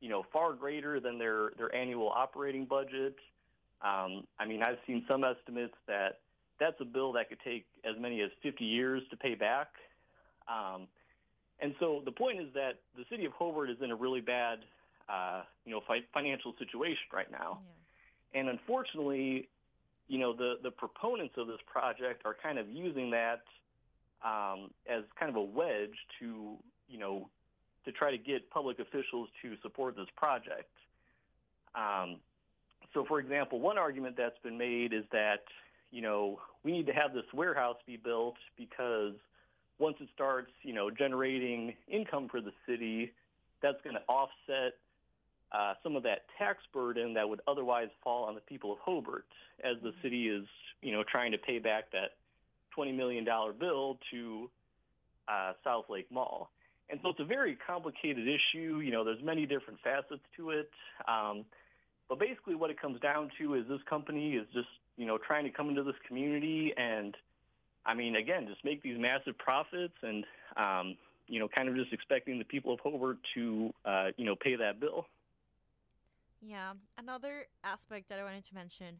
you 0.00 0.08
know 0.08 0.24
far 0.32 0.52
greater 0.52 1.00
than 1.00 1.18
their 1.18 1.50
their 1.56 1.74
annual 1.74 2.08
operating 2.08 2.64
budget. 2.64 3.16
Um, 3.82 4.24
I 4.38 4.46
mean, 4.46 4.62
I've 4.62 4.78
seen 4.86 5.04
some 5.08 5.24
estimates 5.24 5.74
that 5.86 6.20
that's 6.58 6.80
a 6.80 6.84
bill 6.84 7.12
that 7.12 7.28
could 7.28 7.38
take 7.44 7.66
as 7.84 7.94
many 8.00 8.20
as 8.20 8.30
50 8.42 8.64
years 8.64 9.02
to 9.10 9.16
pay 9.16 9.34
back. 9.34 9.68
Um, 10.48 10.88
and 11.60 11.74
so 11.80 12.02
the 12.04 12.12
point 12.12 12.40
is 12.40 12.48
that 12.54 12.80
the 12.96 13.04
city 13.10 13.24
of 13.24 13.32
Hobart 13.32 13.70
is 13.70 13.76
in 13.82 13.90
a 13.90 13.96
really 13.96 14.20
bad, 14.20 14.60
uh, 15.08 15.42
you 15.64 15.72
know, 15.72 15.80
fi- 15.86 16.04
financial 16.12 16.54
situation 16.58 17.06
right 17.12 17.30
now. 17.30 17.60
Yeah. 18.34 18.40
And 18.40 18.48
unfortunately, 18.48 19.48
you 20.08 20.18
know, 20.18 20.34
the, 20.34 20.54
the 20.62 20.70
proponents 20.70 21.34
of 21.36 21.46
this 21.46 21.60
project 21.70 22.22
are 22.24 22.36
kind 22.42 22.58
of 22.58 22.68
using 22.68 23.10
that 23.10 23.42
um, 24.24 24.70
as 24.88 25.04
kind 25.18 25.30
of 25.30 25.36
a 25.36 25.42
wedge 25.42 25.96
to, 26.20 26.56
you 26.88 26.98
know, 26.98 27.28
to 27.84 27.92
try 27.92 28.10
to 28.10 28.18
get 28.18 28.50
public 28.50 28.78
officials 28.78 29.28
to 29.42 29.54
support 29.62 29.96
this 29.96 30.08
project. 30.16 30.70
Um, 31.74 32.16
so, 32.94 33.04
for 33.06 33.20
example, 33.20 33.60
one 33.60 33.78
argument 33.78 34.16
that's 34.16 34.38
been 34.42 34.58
made 34.58 34.92
is 34.92 35.04
that, 35.12 35.44
you 35.90 36.02
know, 36.02 36.40
we 36.64 36.72
need 36.72 36.86
to 36.86 36.92
have 36.92 37.14
this 37.14 37.24
warehouse 37.32 37.76
be 37.86 37.96
built 37.96 38.36
because 38.56 39.14
once 39.78 39.96
it 40.00 40.08
starts, 40.14 40.50
you 40.62 40.72
know, 40.72 40.90
generating 40.90 41.74
income 41.86 42.28
for 42.28 42.40
the 42.40 42.52
city, 42.66 43.12
that's 43.62 43.80
going 43.82 43.94
to 43.94 44.02
offset 44.08 44.74
uh, 45.52 45.74
some 45.82 45.96
of 45.96 46.02
that 46.02 46.26
tax 46.36 46.58
burden 46.72 47.14
that 47.14 47.28
would 47.28 47.40
otherwise 47.46 47.88
fall 48.02 48.24
on 48.24 48.34
the 48.34 48.40
people 48.40 48.72
of 48.72 48.78
Hobart 48.80 49.24
as 49.64 49.76
the 49.82 49.90
mm-hmm. 49.90 50.02
city 50.02 50.28
is, 50.28 50.46
you 50.82 50.92
know, 50.92 51.02
trying 51.10 51.32
to 51.32 51.38
pay 51.38 51.58
back 51.58 51.90
that 51.92 52.12
$20 52.78 52.96
million 52.96 53.26
bill 53.58 53.98
to 54.10 54.50
uh, 55.26 55.52
South 55.64 55.86
Lake 55.88 56.10
Mall. 56.10 56.50
And 56.90 57.00
so 57.02 57.10
it's 57.10 57.20
a 57.20 57.24
very 57.24 57.56
complicated 57.66 58.26
issue. 58.26 58.78
You 58.78 58.92
know, 58.92 59.04
there's 59.04 59.22
many 59.22 59.44
different 59.44 59.80
facets 59.80 60.22
to 60.36 60.50
it. 60.50 60.70
Um, 61.06 61.44
but 62.08 62.18
basically 62.18 62.54
what 62.54 62.70
it 62.70 62.80
comes 62.80 63.00
down 63.00 63.30
to 63.38 63.54
is 63.54 63.64
this 63.68 63.80
company 63.88 64.34
is 64.34 64.46
just 64.54 64.68
you 64.98 65.06
know, 65.06 65.16
trying 65.16 65.44
to 65.44 65.50
come 65.50 65.70
into 65.70 65.84
this 65.84 65.94
community 66.06 66.74
and, 66.76 67.16
I 67.86 67.94
mean, 67.94 68.16
again, 68.16 68.46
just 68.48 68.62
make 68.64 68.82
these 68.82 68.98
massive 68.98 69.38
profits 69.38 69.94
and, 70.02 70.24
um, 70.56 70.96
you 71.28 71.38
know, 71.38 71.48
kind 71.48 71.68
of 71.68 71.76
just 71.76 71.92
expecting 71.92 72.38
the 72.38 72.44
people 72.44 72.74
of 72.74 72.80
Hobart 72.80 73.18
to, 73.34 73.72
uh, 73.84 74.08
you 74.16 74.26
know, 74.26 74.34
pay 74.34 74.56
that 74.56 74.80
bill. 74.80 75.06
Yeah. 76.42 76.72
Another 76.98 77.46
aspect 77.62 78.08
that 78.08 78.18
I 78.18 78.24
wanted 78.24 78.44
to 78.46 78.54
mention, 78.54 78.98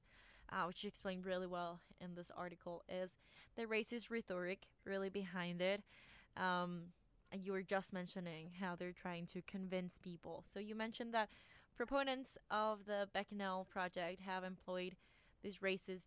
uh, 0.50 0.64
which 0.66 0.84
you 0.84 0.88
explained 0.88 1.26
really 1.26 1.48
well 1.48 1.80
in 2.00 2.14
this 2.14 2.30
article, 2.36 2.84
is 2.88 3.10
the 3.58 3.64
racist 3.64 4.08
rhetoric 4.08 4.68
really 4.84 5.10
behind 5.10 5.60
it. 5.60 5.82
Um, 6.36 6.84
and 7.30 7.44
you 7.44 7.52
were 7.52 7.62
just 7.62 7.92
mentioning 7.92 8.52
how 8.58 8.76
they're 8.76 8.92
trying 8.92 9.26
to 9.26 9.42
convince 9.42 9.98
people. 9.98 10.44
So 10.50 10.60
you 10.60 10.74
mentioned 10.74 11.12
that 11.12 11.28
proponents 11.76 12.38
of 12.50 12.86
the 12.86 13.08
Becknell 13.14 13.68
project 13.68 14.20
have 14.20 14.44
employed 14.44 14.94
these 15.42 15.58
racist 15.58 16.06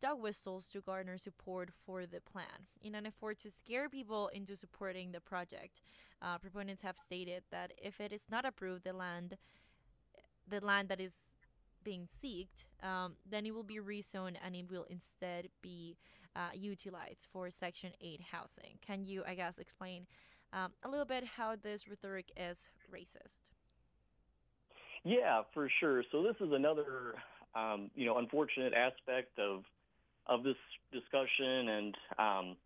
dog 0.00 0.20
whistles 0.20 0.66
to 0.72 0.80
garner 0.80 1.18
support 1.18 1.70
for 1.84 2.06
the 2.06 2.20
plan. 2.20 2.68
In 2.82 2.94
an 2.94 3.06
effort 3.06 3.40
to 3.40 3.50
scare 3.50 3.88
people 3.88 4.28
into 4.28 4.56
supporting 4.56 5.12
the 5.12 5.20
project, 5.20 5.80
uh, 6.22 6.38
proponents 6.38 6.82
have 6.82 6.96
stated 6.98 7.42
that 7.50 7.72
if 7.82 8.00
it 8.00 8.12
is 8.12 8.22
not 8.30 8.44
approved, 8.44 8.84
the 8.84 8.92
land, 8.92 9.36
the 10.48 10.64
land 10.64 10.88
that 10.88 11.00
is 11.00 11.12
being 11.82 12.08
seeked, 12.22 12.64
um, 12.82 13.14
then 13.28 13.46
it 13.46 13.54
will 13.54 13.62
be 13.62 13.78
rezoned 13.78 14.36
and 14.44 14.54
it 14.54 14.70
will 14.70 14.86
instead 14.90 15.48
be 15.62 15.96
uh, 16.36 16.50
utilized 16.54 17.26
for 17.32 17.50
Section 17.50 17.90
8 18.00 18.20
housing. 18.32 18.78
Can 18.86 19.04
you, 19.04 19.22
I 19.26 19.34
guess, 19.34 19.58
explain 19.58 20.06
um, 20.52 20.72
a 20.82 20.88
little 20.88 21.04
bit 21.04 21.24
how 21.24 21.56
this 21.56 21.88
rhetoric 21.88 22.30
is 22.36 22.58
racist? 22.92 23.46
Yeah, 25.04 25.42
for 25.54 25.68
sure. 25.80 26.04
So 26.12 26.22
this 26.22 26.36
is 26.40 26.52
another 26.52 27.14
um, 27.54 27.90
you 27.94 28.06
know, 28.06 28.18
unfortunate 28.18 28.72
aspect 28.74 29.38
of 29.38 29.64
of 30.26 30.44
this 30.44 30.56
discussion, 30.92 31.68
and 31.68 31.96
um, 32.18 32.56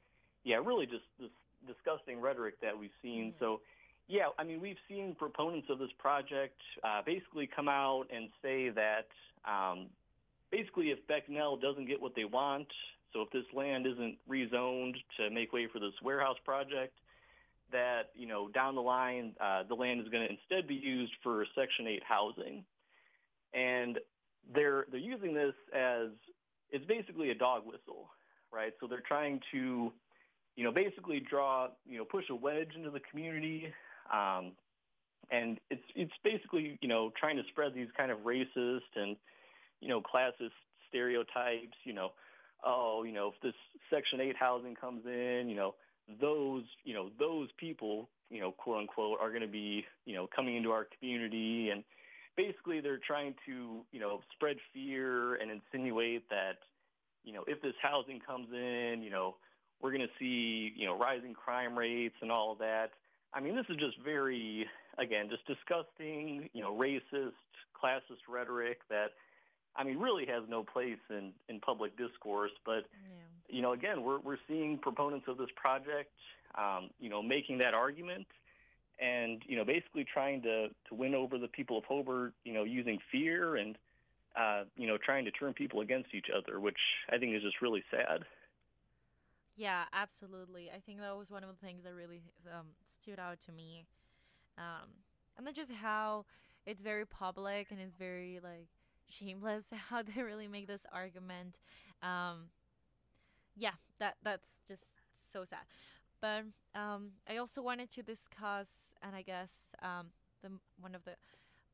yeah, 0.44 0.56
really 0.56 0.86
just 0.86 1.04
this 1.18 1.30
disgusting 1.66 2.20
rhetoric 2.20 2.60
that 2.60 2.78
we've 2.78 2.90
seen. 3.00 3.28
Mm-hmm. 3.28 3.44
So, 3.44 3.60
yeah, 4.06 4.26
I 4.38 4.44
mean, 4.44 4.60
we've 4.60 4.76
seen 4.86 5.14
proponents 5.18 5.68
of 5.70 5.78
this 5.78 5.92
project 5.98 6.60
uh, 6.82 7.00
basically 7.06 7.48
come 7.54 7.68
out 7.68 8.04
and 8.14 8.28
say 8.42 8.68
that 8.70 9.06
um, 9.48 9.86
basically, 10.50 10.90
if 10.90 10.98
Becknell 11.08 11.60
doesn't 11.60 11.86
get 11.86 12.02
what 12.02 12.14
they 12.14 12.24
want, 12.24 12.68
so 13.14 13.22
if 13.22 13.30
this 13.30 13.44
land 13.54 13.86
isn't 13.86 14.18
rezoned 14.28 14.96
to 15.16 15.30
make 15.30 15.52
way 15.52 15.68
for 15.72 15.78
this 15.78 15.94
warehouse 16.02 16.36
project, 16.44 16.98
that 17.72 18.10
you 18.14 18.26
know 18.26 18.48
down 18.48 18.74
the 18.74 18.82
line 18.82 19.32
uh, 19.40 19.62
the 19.68 19.74
land 19.74 20.00
is 20.00 20.08
going 20.08 20.26
to 20.26 20.30
instead 20.30 20.68
be 20.68 20.74
used 20.74 21.12
for 21.22 21.46
Section 21.54 21.86
8 21.86 22.02
housing. 22.06 22.64
And 23.54 23.98
they're 24.52 24.86
they're 24.90 25.00
using 25.00 25.32
this 25.32 25.54
as 25.74 26.08
it's 26.70 26.84
basically 26.86 27.30
a 27.30 27.34
dog 27.34 27.62
whistle, 27.64 28.10
right? 28.52 28.72
So 28.80 28.88
they're 28.88 29.02
trying 29.06 29.40
to, 29.52 29.92
you 30.56 30.64
know, 30.64 30.72
basically 30.72 31.20
draw, 31.20 31.68
you 31.86 31.98
know, 31.98 32.04
push 32.04 32.24
a 32.30 32.34
wedge 32.34 32.70
into 32.76 32.90
the 32.90 33.00
community, 33.10 33.72
um, 34.12 34.52
and 35.30 35.60
it's 35.70 35.84
it's 35.94 36.12
basically, 36.24 36.78
you 36.82 36.88
know, 36.88 37.12
trying 37.18 37.36
to 37.36 37.42
spread 37.50 37.74
these 37.74 37.88
kind 37.96 38.10
of 38.10 38.18
racist 38.18 38.90
and, 38.96 39.16
you 39.80 39.88
know, 39.88 40.00
classist 40.00 40.50
stereotypes. 40.88 41.76
You 41.84 41.92
know, 41.92 42.10
oh, 42.64 43.04
you 43.04 43.12
know, 43.12 43.32
if 43.34 43.40
this 43.42 43.54
Section 43.90 44.20
Eight 44.20 44.36
housing 44.38 44.74
comes 44.74 45.02
in, 45.06 45.46
you 45.48 45.56
know, 45.56 45.74
those, 46.20 46.64
you 46.84 46.94
know, 46.94 47.10
those 47.18 47.48
people, 47.58 48.08
you 48.30 48.40
know, 48.40 48.52
quote 48.52 48.80
unquote, 48.80 49.18
are 49.20 49.30
going 49.30 49.42
to 49.42 49.48
be, 49.48 49.84
you 50.06 50.14
know, 50.14 50.28
coming 50.34 50.56
into 50.56 50.70
our 50.70 50.86
community 50.98 51.70
and 51.70 51.84
basically 52.36 52.80
they're 52.80 53.00
trying 53.06 53.34
to, 53.46 53.80
you 53.92 54.00
know, 54.00 54.20
spread 54.34 54.56
fear 54.72 55.36
and 55.36 55.50
insinuate 55.50 56.28
that, 56.30 56.58
you 57.24 57.32
know, 57.32 57.44
if 57.46 57.62
this 57.62 57.74
housing 57.80 58.20
comes 58.20 58.48
in, 58.52 59.00
you 59.02 59.10
know, 59.10 59.36
we're 59.80 59.90
going 59.90 60.02
to 60.02 60.14
see, 60.18 60.72
you 60.76 60.86
know, 60.86 60.98
rising 60.98 61.34
crime 61.34 61.76
rates 61.78 62.14
and 62.22 62.30
all 62.30 62.52
of 62.52 62.58
that. 62.58 62.90
I 63.32 63.40
mean, 63.40 63.56
this 63.56 63.66
is 63.68 63.76
just 63.76 63.98
very, 64.04 64.66
again, 64.98 65.28
just 65.28 65.46
disgusting, 65.46 66.48
you 66.52 66.62
know, 66.62 66.74
racist, 66.74 67.32
classist 67.74 68.22
rhetoric 68.28 68.78
that, 68.88 69.08
I 69.76 69.84
mean, 69.84 69.98
really 69.98 70.26
has 70.26 70.44
no 70.48 70.62
place 70.62 70.98
in, 71.10 71.32
in 71.48 71.60
public 71.60 71.96
discourse. 71.96 72.52
But, 72.64 72.84
yeah. 72.92 73.56
you 73.56 73.62
know, 73.62 73.72
again, 73.72 74.02
we're, 74.02 74.20
we're 74.20 74.38
seeing 74.48 74.78
proponents 74.78 75.26
of 75.28 75.36
this 75.38 75.50
project, 75.56 76.10
um, 76.56 76.90
you 77.00 77.08
know, 77.08 77.22
making 77.22 77.58
that 77.58 77.74
argument 77.74 78.26
and, 79.00 79.42
you 79.46 79.56
know, 79.56 79.64
basically 79.64 80.04
trying 80.04 80.42
to, 80.42 80.68
to 80.88 80.94
win 80.94 81.14
over 81.14 81.38
the 81.38 81.48
people 81.48 81.78
of 81.78 81.84
Hobart, 81.84 82.32
you 82.44 82.52
know, 82.52 82.64
using 82.64 82.98
fear 83.10 83.56
and, 83.56 83.76
uh, 84.38 84.64
you 84.76 84.86
know, 84.86 84.96
trying 84.96 85.24
to 85.24 85.30
turn 85.30 85.52
people 85.52 85.80
against 85.80 86.14
each 86.14 86.26
other, 86.36 86.60
which 86.60 86.78
I 87.10 87.18
think 87.18 87.34
is 87.34 87.42
just 87.42 87.60
really 87.60 87.82
sad. 87.90 88.24
Yeah, 89.56 89.84
absolutely. 89.92 90.70
I 90.74 90.80
think 90.80 91.00
that 91.00 91.16
was 91.16 91.30
one 91.30 91.44
of 91.44 91.48
the 91.48 91.66
things 91.66 91.84
that 91.84 91.94
really 91.94 92.22
um, 92.52 92.66
stood 92.86 93.18
out 93.18 93.38
to 93.46 93.52
me. 93.52 93.84
Um, 94.58 94.90
and 95.36 95.46
then 95.46 95.54
just 95.54 95.72
how 95.72 96.24
it's 96.66 96.82
very 96.82 97.06
public 97.06 97.70
and 97.70 97.80
it's 97.80 97.94
very 97.96 98.40
like 98.42 98.68
shameless 99.08 99.66
how 99.90 100.02
they 100.02 100.22
really 100.22 100.48
make 100.48 100.66
this 100.66 100.86
argument. 100.92 101.58
Um, 102.02 102.48
yeah, 103.56 103.72
that 103.98 104.16
that's 104.22 104.48
just 104.66 104.86
so 105.32 105.44
sad. 105.44 105.64
But 106.20 106.44
um, 106.78 107.10
I 107.28 107.36
also 107.36 107.62
wanted 107.62 107.90
to 107.92 108.02
discuss, 108.02 108.68
and 109.02 109.14
I 109.14 109.22
guess 109.22 109.50
um, 109.82 110.06
the 110.42 110.50
one 110.80 110.94
of 110.94 111.04
the 111.04 111.16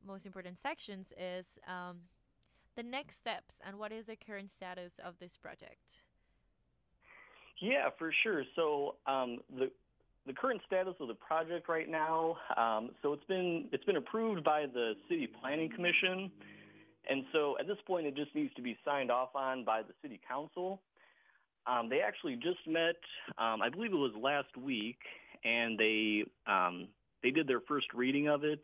most 0.05 0.25
important 0.25 0.59
sections 0.59 1.07
is 1.17 1.45
um, 1.67 1.97
the 2.75 2.83
next 2.83 3.17
steps 3.17 3.61
and 3.65 3.77
what 3.77 3.91
is 3.91 4.07
the 4.07 4.15
current 4.15 4.51
status 4.51 4.99
of 5.03 5.15
this 5.19 5.37
project. 5.37 6.03
Yeah, 7.59 7.89
for 7.97 8.11
sure. 8.23 8.43
So 8.55 8.95
um, 9.05 9.39
the 9.55 9.71
the 10.27 10.33
current 10.33 10.61
status 10.67 10.93
of 10.99 11.07
the 11.07 11.15
project 11.15 11.67
right 11.67 11.89
now. 11.89 12.37
Um, 12.55 12.91
so 13.01 13.13
it's 13.13 13.23
been 13.25 13.67
it's 13.71 13.83
been 13.85 13.97
approved 13.97 14.43
by 14.43 14.65
the 14.71 14.93
City 15.09 15.27
Planning 15.27 15.69
Commission, 15.69 16.31
and 17.09 17.25
so 17.31 17.57
at 17.59 17.67
this 17.67 17.77
point 17.85 18.05
it 18.05 18.15
just 18.15 18.33
needs 18.35 18.53
to 18.55 18.61
be 18.61 18.77
signed 18.85 19.11
off 19.11 19.35
on 19.35 19.63
by 19.63 19.81
the 19.81 19.93
City 20.01 20.19
Council. 20.27 20.81
Um, 21.67 21.89
they 21.89 21.99
actually 21.99 22.35
just 22.35 22.59
met, 22.67 22.95
um, 23.37 23.61
I 23.61 23.69
believe 23.69 23.91
it 23.91 23.97
was 23.97 24.13
last 24.19 24.55
week, 24.57 24.97
and 25.43 25.77
they 25.77 26.23
um, 26.47 26.87
they 27.21 27.31
did 27.31 27.47
their 27.47 27.59
first 27.61 27.87
reading 27.93 28.27
of 28.27 28.43
it, 28.43 28.61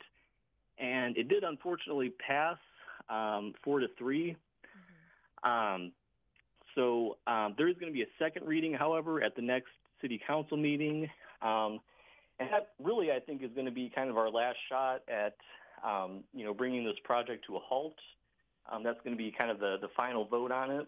and 0.80 1.16
it 1.18 1.28
did 1.28 1.44
unfortunately 1.44 2.12
pass 2.26 2.58
um, 3.10 3.54
four 3.64 3.80
to 3.80 3.88
3 3.98 4.32
mm-hmm. 4.32 5.50
Um, 5.50 5.92
so 6.76 7.18
um, 7.26 7.56
there 7.58 7.68
is 7.68 7.76
going 7.80 7.92
to 7.92 7.94
be 7.94 8.04
a 8.04 8.12
second 8.20 8.48
reading, 8.48 8.74
however, 8.74 9.24
at 9.24 9.36
the 9.36 9.42
next 9.42 9.70
city 10.00 10.22
council 10.26 10.58
meeting. 10.58 11.10
Um, 11.42 11.80
and 12.40 12.50
that 12.52 12.70
really, 12.84 13.12
I 13.12 13.20
think, 13.20 13.42
is 13.42 13.50
going 13.56 13.66
to 13.66 13.72
be 13.72 13.92
kind 13.94 14.10
of 14.10 14.18
our 14.18 14.30
last 14.30 14.58
shot 14.70 15.02
at, 15.08 15.36
um, 15.84 16.24
you 16.34 16.46
know, 16.46 16.54
bringing 16.54 16.86
this 16.86 16.98
project 17.04 17.46
to 17.48 17.56
a 17.56 17.60
halt. 17.60 17.96
Um, 18.72 18.84
that's 18.84 19.00
going 19.04 19.16
to 19.16 19.18
be 19.18 19.34
kind 19.36 19.52
of 19.52 19.60
the, 19.60 19.78
the 19.82 19.88
final 19.96 20.26
vote 20.26 20.52
on 20.52 20.72
it. 20.72 20.88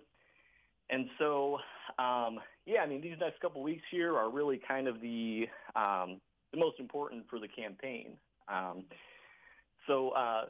And 0.90 1.06
so, 1.20 1.58
um, 2.00 2.40
yeah, 2.66 2.82
I 2.82 2.88
mean, 2.88 3.02
these 3.02 3.16
next 3.20 3.40
couple 3.42 3.62
weeks 3.62 3.84
here 3.92 4.18
are 4.18 4.30
really 4.30 4.60
kind 4.68 4.88
of 4.88 5.00
the, 5.02 5.46
um, 5.76 6.20
the 6.52 6.58
most 6.58 6.80
important 6.80 7.26
for 7.30 7.40
the 7.40 7.48
campaign. 7.48 8.14
Um, 8.48 8.84
so 9.86 10.10
uh, 10.10 10.46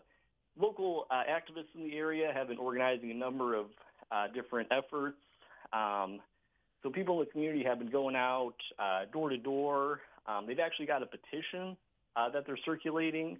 local 0.58 1.08
uh, 1.12 1.24
activists 1.30 1.76
in 1.76 1.84
the 1.84 1.98
area 1.98 2.32
have 2.34 2.48
been 2.48 2.58
organizing 2.58 3.12
a 3.12 3.16
number 3.16 3.56
of 3.56 3.66
uh, 4.12 4.28
different 4.34 4.70
efforts 4.72 5.18
um, 5.74 6.20
so 6.82 6.90
people 6.90 7.20
in 7.20 7.26
the 7.26 7.32
community 7.32 7.64
have 7.64 7.80
been 7.80 7.90
going 7.90 8.16
out 8.16 8.56
uh, 8.78 9.02
door 9.12 9.30
to 9.30 9.38
door. 9.38 10.02
Um, 10.28 10.46
they've 10.48 10.60
actually 10.60 10.86
got 10.86 11.04
a 11.04 11.06
petition 11.06 11.76
uh, 12.16 12.30
that 12.30 12.46
they're 12.46 12.60
circulating, 12.66 13.38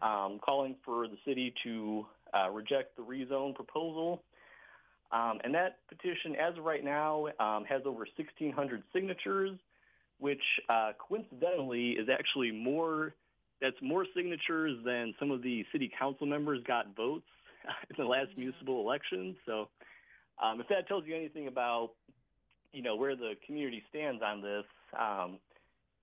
yeah. 0.00 0.24
um, 0.24 0.38
calling 0.44 0.76
for 0.84 1.08
the 1.08 1.16
city 1.26 1.52
to 1.64 2.06
uh, 2.34 2.50
reject 2.50 2.96
the 2.96 3.02
rezone 3.02 3.54
proposal. 3.54 4.22
Um, 5.12 5.40
and 5.42 5.54
that 5.54 5.78
petition, 5.88 6.36
as 6.36 6.56
of 6.56 6.64
right 6.64 6.84
now, 6.84 7.26
um, 7.40 7.64
has 7.64 7.82
over 7.84 8.06
1,600 8.16 8.82
signatures, 8.92 9.58
which 10.18 10.42
uh, 10.68 10.92
coincidentally 10.98 11.90
is 11.90 12.08
actually 12.08 12.52
more. 12.52 13.14
That's 13.60 13.76
more 13.82 14.06
signatures 14.16 14.78
than 14.84 15.14
some 15.18 15.30
of 15.30 15.42
the 15.42 15.66
city 15.72 15.90
council 15.98 16.26
members 16.26 16.62
got 16.66 16.96
votes 16.96 17.26
in 17.90 18.02
the 18.02 18.08
last 18.08 18.28
municipal 18.36 18.80
election. 18.80 19.36
So 19.44 19.68
um, 20.42 20.60
if 20.60 20.68
that 20.68 20.88
tells 20.88 21.04
you 21.06 21.14
anything 21.14 21.46
about, 21.48 21.90
you 22.72 22.82
know, 22.82 22.96
where 22.96 23.16
the 23.16 23.34
community 23.46 23.82
stands 23.90 24.22
on 24.22 24.40
this, 24.40 24.64
um, 24.98 25.38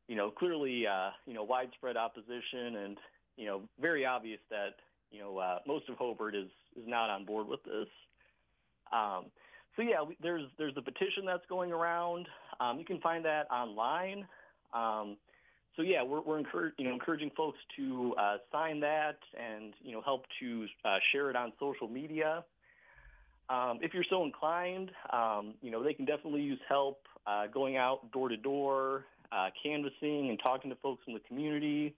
you 0.07 0.15
know, 0.15 0.29
clearly, 0.29 0.85
uh, 0.85 1.09
you 1.25 1.33
know, 1.33 1.43
widespread 1.43 1.97
opposition 1.97 2.75
and, 2.83 2.97
you 3.37 3.45
know, 3.45 3.61
very 3.79 4.05
obvious 4.05 4.39
that, 4.49 4.75
you 5.11 5.19
know, 5.19 5.37
uh, 5.37 5.59
most 5.65 5.89
of 5.89 5.97
Hobart 5.97 6.35
is, 6.35 6.49
is 6.75 6.87
not 6.87 7.09
on 7.09 7.25
board 7.25 7.47
with 7.47 7.63
this. 7.63 7.87
Um, 8.91 9.25
so 9.75 9.81
yeah, 9.81 10.01
we, 10.01 10.17
there's 10.21 10.43
there's 10.57 10.73
a 10.77 10.81
petition 10.81 11.25
that's 11.25 11.45
going 11.47 11.71
around. 11.71 12.27
Um, 12.59 12.79
you 12.79 12.85
can 12.85 12.99
find 12.99 13.23
that 13.25 13.49
online. 13.51 14.25
Um, 14.73 15.17
so 15.75 15.83
yeah, 15.83 16.01
we're, 16.01 16.21
we're 16.21 16.41
you 16.77 16.85
know, 16.85 16.93
encouraging 16.93 17.31
folks 17.37 17.59
to 17.77 18.15
uh, 18.19 18.37
sign 18.51 18.79
that 18.79 19.19
and 19.39 19.73
you 19.81 19.91
know 19.91 20.01
help 20.01 20.25
to 20.39 20.65
uh, 20.83 20.97
share 21.11 21.29
it 21.29 21.35
on 21.35 21.53
social 21.59 21.87
media. 21.87 22.43
Um, 23.49 23.79
if 23.81 23.93
you're 23.93 24.03
so 24.09 24.25
inclined, 24.25 24.91
um, 25.13 25.53
you 25.61 25.71
know, 25.71 25.81
they 25.81 25.93
can 25.93 26.03
definitely 26.03 26.41
use 26.41 26.59
help 26.67 27.03
uh, 27.25 27.47
going 27.47 27.77
out 27.77 28.11
door 28.11 28.27
to 28.27 28.35
door, 28.35 29.05
uh, 29.31 29.49
canvassing 29.63 30.29
and 30.29 30.39
talking 30.41 30.69
to 30.69 30.75
folks 30.77 31.03
in 31.07 31.13
the 31.13 31.21
community. 31.21 31.95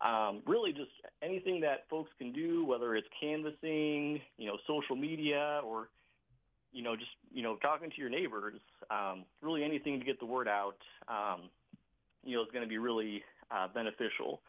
Um, 0.00 0.42
really 0.46 0.72
just 0.72 0.90
anything 1.22 1.60
that 1.62 1.86
folks 1.90 2.10
can 2.18 2.32
do, 2.32 2.64
whether 2.64 2.94
it's 2.94 3.08
canvassing, 3.20 4.20
you 4.36 4.46
know, 4.46 4.56
social 4.66 4.94
media 4.94 5.60
or, 5.64 5.88
you 6.72 6.82
know, 6.82 6.94
just, 6.94 7.10
you 7.32 7.42
know, 7.42 7.56
talking 7.56 7.90
to 7.90 7.96
your 7.96 8.10
neighbors, 8.10 8.60
um, 8.90 9.24
really 9.42 9.64
anything 9.64 9.98
to 9.98 10.04
get 10.04 10.20
the 10.20 10.26
word 10.26 10.46
out, 10.46 10.76
um, 11.08 11.50
you 12.24 12.36
know, 12.36 12.42
is 12.42 12.48
going 12.52 12.62
to 12.62 12.68
be 12.68 12.78
really 12.78 13.24
uh, 13.50 13.66
beneficial. 13.74 14.40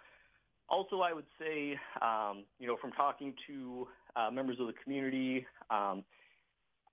Also, 0.69 1.01
I 1.01 1.13
would 1.13 1.25
say, 1.39 1.79
um, 1.99 2.43
you 2.59 2.67
know, 2.67 2.77
from 2.79 2.91
talking 2.91 3.33
to 3.47 3.87
uh, 4.15 4.29
members 4.29 4.59
of 4.59 4.67
the 4.67 4.73
community. 4.83 5.45
Um, 5.71 6.03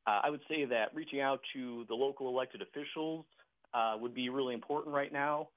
uh, 0.07 0.21
I 0.23 0.31
would 0.31 0.40
say 0.49 0.64
that 0.64 0.95
reaching 0.95 1.21
out 1.21 1.40
to 1.53 1.85
the 1.88 1.95
local 1.95 2.29
elected 2.29 2.62
officials 2.62 3.25
uh, 3.75 3.97
would 4.01 4.14
be 4.14 4.29
really 4.29 4.55
important 4.55 4.95
right 4.95 5.12
now. 5.12 5.49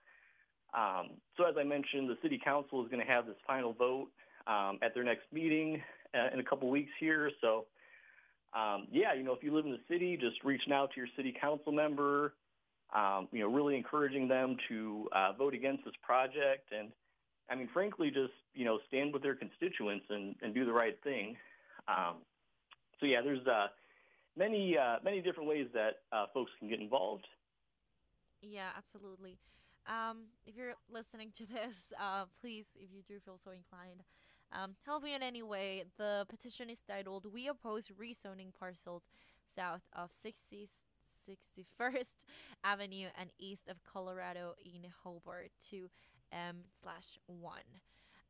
Um, 0.73 1.11
so 1.37 1.45
as 1.45 1.55
I 1.57 1.63
mentioned, 1.63 2.09
the 2.09 2.17
city 2.21 2.39
council 2.43 2.83
is 2.83 2.89
going 2.89 3.05
to 3.05 3.11
have 3.11 3.25
this 3.25 3.37
final 3.45 3.73
vote 3.73 4.09
um, 4.47 4.79
at 4.81 4.93
their 4.93 5.03
next 5.03 5.23
meeting 5.31 5.81
uh, 6.13 6.33
in 6.33 6.39
a 6.39 6.43
couple 6.43 6.69
weeks 6.69 6.91
here. 6.99 7.31
So 7.41 7.65
um, 8.53 8.87
yeah, 8.91 9.13
you 9.13 9.23
know, 9.23 9.33
if 9.33 9.43
you 9.43 9.53
live 9.53 9.65
in 9.65 9.71
the 9.71 9.81
city, 9.87 10.17
just 10.17 10.43
reaching 10.43 10.73
out 10.73 10.91
to 10.93 10.97
your 10.97 11.09
city 11.15 11.35
council 11.39 11.71
member, 11.71 12.33
um, 12.95 13.27
you 13.31 13.39
know, 13.39 13.51
really 13.51 13.75
encouraging 13.75 14.27
them 14.27 14.57
to 14.67 15.07
uh, 15.11 15.33
vote 15.33 15.53
against 15.53 15.85
this 15.85 15.93
project 16.03 16.71
and 16.71 16.91
I 17.49 17.55
mean, 17.55 17.69
frankly, 17.73 18.11
just 18.11 18.33
you 18.53 18.65
know, 18.65 18.79
stand 18.87 19.13
with 19.13 19.23
their 19.23 19.35
constituents 19.35 20.05
and, 20.09 20.35
and 20.41 20.53
do 20.53 20.65
the 20.65 20.71
right 20.73 20.97
thing. 21.03 21.35
Um, 21.87 22.17
so 22.99 23.05
yeah, 23.05 23.21
there's 23.21 23.45
uh, 23.47 23.67
many 24.37 24.77
uh, 24.77 24.97
many 25.03 25.21
different 25.21 25.49
ways 25.49 25.67
that 25.73 26.01
uh, 26.11 26.25
folks 26.33 26.51
can 26.59 26.69
get 26.69 26.79
involved. 26.79 27.25
Yeah, 28.41 28.69
absolutely. 28.77 29.37
Um, 29.87 30.27
if 30.45 30.55
you're 30.55 30.73
listening 30.89 31.31
to 31.37 31.45
this, 31.47 31.91
uh, 31.99 32.25
please, 32.39 32.65
if 32.75 32.89
you 32.93 33.01
do 33.07 33.19
feel 33.19 33.39
so 33.43 33.51
inclined, 33.51 34.03
um, 34.51 34.75
help 34.85 35.03
me 35.03 35.13
in 35.13 35.23
any 35.23 35.43
way. 35.43 35.83
The 35.97 36.25
petition 36.29 36.69
is 36.69 36.79
titled 36.87 37.25
"We 37.31 37.47
oppose 37.47 37.87
rezoning 37.99 38.53
parcels 38.57 39.03
south 39.55 39.81
of 39.93 40.11
60, 40.11 40.69
61st 41.27 42.25
Avenue 42.63 43.07
and 43.19 43.29
east 43.39 43.67
of 43.67 43.83
Colorado 43.83 44.53
in 44.63 44.89
Hobart 45.03 45.51
to 45.69 45.89
M 46.31 46.63
slash 46.81 47.17
one." 47.27 47.69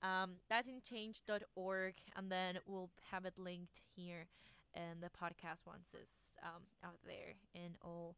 Um, 0.01 0.35
that's 0.49 0.67
in 0.67 0.81
change.org, 0.87 1.95
and 2.15 2.31
then 2.31 2.59
we'll 2.65 2.89
have 3.11 3.25
it 3.25 3.33
linked 3.37 3.81
here 3.95 4.27
in 4.75 5.01
the 5.01 5.09
podcast 5.09 5.65
once 5.65 5.89
it's 5.93 6.33
um, 6.43 6.63
out 6.83 6.99
there 7.05 7.33
in 7.53 7.75
all 7.81 8.15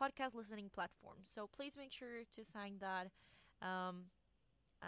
podcast 0.00 0.34
listening 0.34 0.70
platforms. 0.72 1.28
So 1.32 1.48
please 1.54 1.72
make 1.76 1.92
sure 1.92 2.24
to 2.36 2.44
sign 2.44 2.74
that 2.80 3.08
um, 3.66 4.04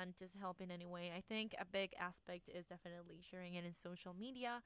and 0.01 0.15
just 0.19 0.35
help 0.41 0.61
in 0.61 0.71
any 0.71 0.87
way. 0.87 1.13
I 1.17 1.21
think 1.21 1.55
a 1.61 1.65
big 1.65 1.93
aspect 1.99 2.49
is 2.49 2.67
definitely 2.67 3.21
sharing 3.29 3.55
it 3.55 3.65
in 3.65 3.75
social 3.75 4.15
media. 4.19 4.63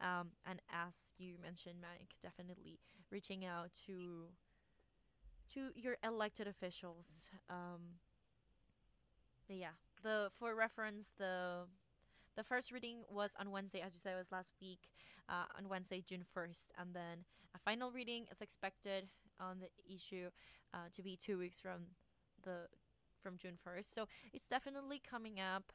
Um, 0.00 0.28
and 0.46 0.60
as 0.72 0.94
you 1.18 1.34
mentioned, 1.42 1.76
Mike, 1.82 2.14
definitely 2.22 2.78
reaching 3.10 3.44
out 3.44 3.70
to 3.86 4.28
to 5.54 5.70
your 5.74 5.96
elected 6.04 6.46
officials. 6.46 7.06
Um, 7.50 7.98
yeah, 9.48 9.74
the 10.02 10.30
for 10.38 10.54
reference 10.54 11.08
the 11.18 11.66
the 12.36 12.44
first 12.44 12.70
reading 12.72 13.02
was 13.10 13.30
on 13.38 13.50
Wednesday, 13.50 13.80
as 13.80 13.92
you 13.94 14.00
said, 14.02 14.14
it 14.14 14.18
was 14.18 14.32
last 14.32 14.52
week, 14.62 14.78
uh, 15.28 15.44
on 15.58 15.68
Wednesday, 15.68 16.02
June 16.06 16.24
1st. 16.34 16.70
And 16.78 16.94
then 16.94 17.24
a 17.54 17.58
final 17.58 17.90
reading 17.90 18.26
is 18.30 18.40
expected 18.40 19.08
on 19.40 19.58
the 19.60 19.94
issue 19.94 20.28
uh, 20.74 20.88
to 20.94 21.02
be 21.02 21.16
two 21.16 21.38
weeks 21.38 21.58
from 21.58 21.86
the 22.42 22.68
from 23.22 23.36
June 23.36 23.58
1st. 23.66 23.94
So 23.94 24.06
it's 24.32 24.48
definitely 24.48 25.00
coming 25.08 25.40
up. 25.40 25.72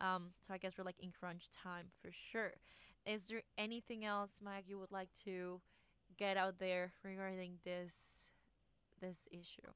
Um, 0.00 0.30
so 0.46 0.54
I 0.54 0.58
guess 0.58 0.72
we're 0.78 0.84
like 0.84 1.00
in 1.00 1.12
crunch 1.18 1.48
time 1.50 1.86
for 2.00 2.10
sure. 2.12 2.52
Is 3.06 3.22
there 3.22 3.42
anything 3.58 4.04
else, 4.04 4.30
Mike, 4.42 4.64
you 4.66 4.78
would 4.78 4.92
like 4.92 5.08
to 5.24 5.60
get 6.16 6.36
out 6.36 6.58
there 6.58 6.92
regarding 7.02 7.58
this 7.64 7.94
this 9.00 9.28
issue? 9.30 9.70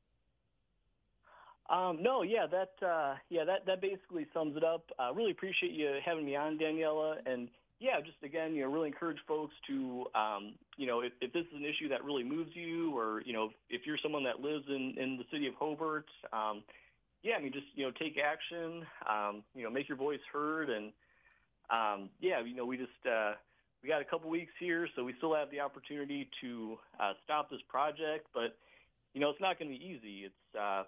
Um, 1.70 2.03
no, 2.03 2.22
yeah, 2.22 2.46
that 2.46 2.87
uh, 2.87 3.16
yeah, 3.29 3.44
that 3.44 3.66
that 3.66 3.81
basically 3.83 4.27
sums 4.33 4.57
it 4.57 4.64
up. 4.64 4.90
I 4.98 5.09
uh, 5.09 5.12
really 5.12 5.33
appreciate 5.33 5.72
you 5.72 5.98
having 6.05 6.24
me 6.24 6.35
on, 6.35 6.59
Daniela, 6.59 7.16
and 7.27 7.48
yeah, 7.81 8.01
just 8.01 8.17
again, 8.25 8.55
you 8.55 8.62
know, 8.62 8.73
really 8.73 8.88
encourage 8.88 9.19
folks 9.27 9.55
to, 9.69 10.07
um, 10.14 10.55
you 10.77 10.87
know, 10.87 11.01
if, 11.01 11.12
if 11.21 11.33
this 11.33 11.45
is 11.47 11.57
an 11.57 11.64
issue 11.64 11.88
that 11.88 12.05
really 12.05 12.25
moves 12.25 12.51
you, 12.55 12.97
or 12.97 13.23
you 13.25 13.33
know, 13.33 13.51
if 13.71 13.87
you're 13.87 13.99
someone 13.99 14.25
that 14.25 14.41
lives 14.41 14.64
in 14.69 14.95
in 14.99 15.17
the 15.17 15.25
city 15.31 15.47
of 15.47 15.55
Hobart, 15.55 16.07
um, 16.33 16.62
yeah, 17.23 17.35
I 17.37 17.43
mean, 17.43 17.53
just 17.53 17.67
you 17.75 17.85
know, 17.85 17.93
take 17.93 18.19
action, 18.19 18.85
um, 19.09 19.43
you 19.55 19.62
know, 19.62 19.71
make 19.71 19.88
your 19.88 19.97
voice 19.97 20.21
heard, 20.33 20.71
and 20.71 20.93
um, 21.71 22.11
yeah, 22.21 22.41
you 22.41 22.57
know, 22.57 22.67
we 22.67 22.77
just 22.77 22.91
uh, 23.09 23.33
we 23.83 23.88
got 23.88 24.01
a 24.01 24.05
couple 24.05 24.29
weeks 24.29 24.53
here, 24.59 24.88
so 24.97 25.05
we 25.05 25.14
still 25.19 25.35
have 25.35 25.51
the 25.51 25.61
opportunity 25.61 26.29
to 26.41 26.79
uh, 26.99 27.12
stop 27.25 27.49
this 27.49 27.61
project, 27.69 28.27
but 28.35 28.57
you 29.14 29.21
know, 29.21 29.31
it's 29.31 29.41
not 29.41 29.59
going 29.59 29.73
to 29.73 29.79
be 29.79 29.85
easy. 29.85 30.25
It's 30.25 30.59
uh, 30.59 30.83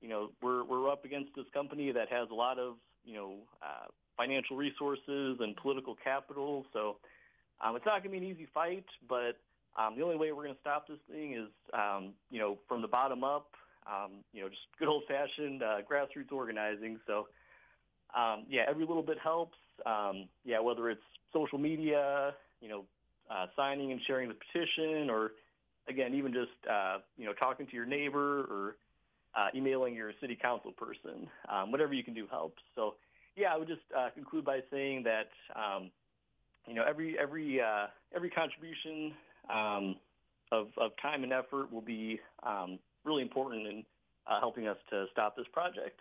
you 0.00 0.08
know, 0.08 0.30
we're 0.42 0.64
we're 0.64 0.90
up 0.90 1.04
against 1.04 1.30
this 1.36 1.46
company 1.54 1.92
that 1.92 2.08
has 2.08 2.28
a 2.30 2.34
lot 2.34 2.58
of 2.58 2.74
you 3.04 3.14
know 3.14 3.34
uh, 3.62 3.86
financial 4.16 4.56
resources 4.56 5.38
and 5.40 5.56
political 5.56 5.96
capital, 6.02 6.64
so 6.72 6.96
um, 7.64 7.76
it's 7.76 7.86
not 7.86 8.02
going 8.02 8.14
to 8.14 8.20
be 8.20 8.26
an 8.26 8.32
easy 8.32 8.48
fight. 8.52 8.84
But 9.08 9.38
um, 9.76 9.96
the 9.96 10.02
only 10.02 10.16
way 10.16 10.32
we're 10.32 10.44
going 10.44 10.54
to 10.54 10.60
stop 10.60 10.86
this 10.88 10.98
thing 11.10 11.34
is 11.34 11.48
um, 11.72 12.12
you 12.30 12.38
know 12.38 12.58
from 12.68 12.82
the 12.82 12.88
bottom 12.88 13.24
up. 13.24 13.48
Um, 13.86 14.24
you 14.32 14.40
know, 14.40 14.48
just 14.48 14.62
good 14.78 14.88
old 14.88 15.02
fashioned 15.06 15.62
uh, 15.62 15.78
grassroots 15.90 16.32
organizing. 16.32 16.98
So 17.06 17.28
um, 18.16 18.44
yeah, 18.48 18.62
every 18.68 18.86
little 18.86 19.02
bit 19.02 19.18
helps. 19.22 19.58
Um, 19.84 20.28
yeah, 20.44 20.60
whether 20.60 20.88
it's 20.88 21.02
social 21.32 21.58
media, 21.58 22.32
you 22.60 22.68
know, 22.68 22.84
uh, 23.30 23.46
signing 23.56 23.92
and 23.92 24.00
sharing 24.06 24.28
the 24.28 24.34
petition, 24.34 25.10
or 25.10 25.32
again, 25.88 26.14
even 26.14 26.32
just 26.32 26.52
uh, 26.70 26.98
you 27.16 27.26
know 27.26 27.32
talking 27.32 27.66
to 27.66 27.72
your 27.72 27.86
neighbor 27.86 28.40
or 28.42 28.76
uh, 29.36 29.48
emailing 29.54 29.94
your 29.94 30.12
city 30.20 30.38
council 30.40 30.72
person. 30.72 31.28
Um, 31.48 31.72
whatever 31.72 31.92
you 31.92 32.04
can 32.04 32.14
do 32.14 32.26
helps. 32.30 32.62
So, 32.74 32.94
yeah, 33.36 33.52
I 33.52 33.56
would 33.56 33.68
just 33.68 33.82
uh, 33.96 34.10
conclude 34.14 34.44
by 34.44 34.60
saying 34.70 35.04
that 35.04 35.30
um, 35.56 35.90
you 36.66 36.74
know 36.74 36.84
every 36.88 37.16
every 37.18 37.60
uh, 37.60 37.86
every 38.14 38.30
contribution 38.30 39.12
um, 39.52 39.96
of 40.52 40.68
of 40.78 40.92
time 41.00 41.24
and 41.24 41.32
effort 41.32 41.72
will 41.72 41.82
be 41.82 42.20
um, 42.42 42.78
really 43.04 43.22
important 43.22 43.66
in 43.66 43.84
uh, 44.26 44.40
helping 44.40 44.66
us 44.66 44.78
to 44.90 45.06
stop 45.12 45.36
this 45.36 45.46
project. 45.52 46.00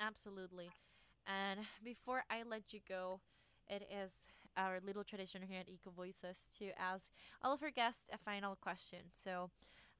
Absolutely. 0.00 0.70
And 1.26 1.60
before 1.84 2.24
I 2.30 2.42
let 2.48 2.72
you 2.72 2.80
go, 2.88 3.20
it 3.68 3.82
is 3.92 4.10
our 4.56 4.80
little 4.84 5.04
tradition 5.04 5.42
here 5.42 5.60
at 5.60 5.68
Eco 5.68 5.90
Voices 5.90 6.48
to 6.58 6.70
ask 6.80 7.04
all 7.42 7.52
of 7.52 7.62
our 7.62 7.70
guests 7.70 8.04
a 8.12 8.18
final 8.18 8.56
question. 8.56 8.98
So, 9.14 9.50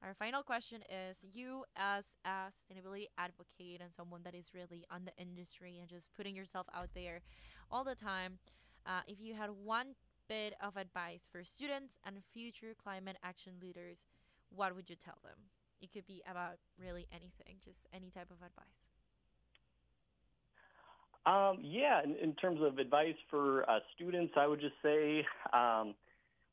our 0.03 0.13
final 0.15 0.41
question 0.41 0.81
is 0.89 1.17
you 1.33 1.63
as 1.75 2.05
a 2.25 2.49
sustainability 2.49 3.05
advocate 3.17 3.81
and 3.81 3.93
someone 3.93 4.21
that 4.23 4.33
is 4.33 4.47
really 4.53 4.83
on 4.89 5.05
the 5.05 5.11
industry 5.21 5.77
and 5.79 5.87
just 5.89 6.07
putting 6.17 6.35
yourself 6.35 6.65
out 6.75 6.89
there 6.95 7.21
all 7.69 7.83
the 7.83 7.95
time, 7.95 8.39
uh, 8.85 9.01
if 9.07 9.19
you 9.19 9.35
had 9.35 9.51
one 9.51 9.93
bit 10.27 10.53
of 10.61 10.75
advice 10.75 11.21
for 11.31 11.43
students 11.43 11.99
and 12.05 12.17
future 12.33 12.73
climate 12.81 13.17
action 13.23 13.53
leaders, 13.61 13.99
what 14.49 14.75
would 14.75 14.89
you 14.89 14.95
tell 14.95 15.17
them? 15.23 15.37
It 15.81 15.91
could 15.91 16.07
be 16.07 16.21
about 16.29 16.57
really 16.79 17.07
anything, 17.11 17.57
just 17.63 17.85
any 17.93 18.09
type 18.09 18.31
of 18.31 18.37
advice. 18.37 18.81
Um, 21.25 21.59
yeah, 21.61 22.01
in, 22.03 22.15
in, 22.15 22.33
terms 22.33 22.61
of 22.63 22.79
advice 22.79 23.15
for 23.29 23.69
uh, 23.69 23.77
students, 23.93 24.33
I 24.35 24.47
would 24.47 24.59
just 24.59 24.73
say, 24.81 25.23
um, 25.53 25.93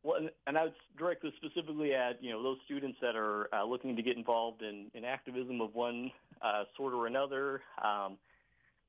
well, 0.02 0.18
and 0.46 0.56
I 0.56 0.64
would 0.64 0.74
direct 0.96 1.22
this 1.22 1.32
specifically 1.36 1.94
at 1.94 2.22
you 2.22 2.30
know 2.30 2.42
those 2.42 2.58
students 2.64 2.98
that 3.00 3.16
are 3.16 3.48
uh, 3.54 3.64
looking 3.64 3.96
to 3.96 4.02
get 4.02 4.16
involved 4.16 4.62
in, 4.62 4.86
in 4.94 5.04
activism 5.04 5.60
of 5.60 5.74
one 5.74 6.10
uh, 6.42 6.64
sort 6.76 6.94
or 6.94 7.06
another. 7.06 7.62
Um, 7.82 8.16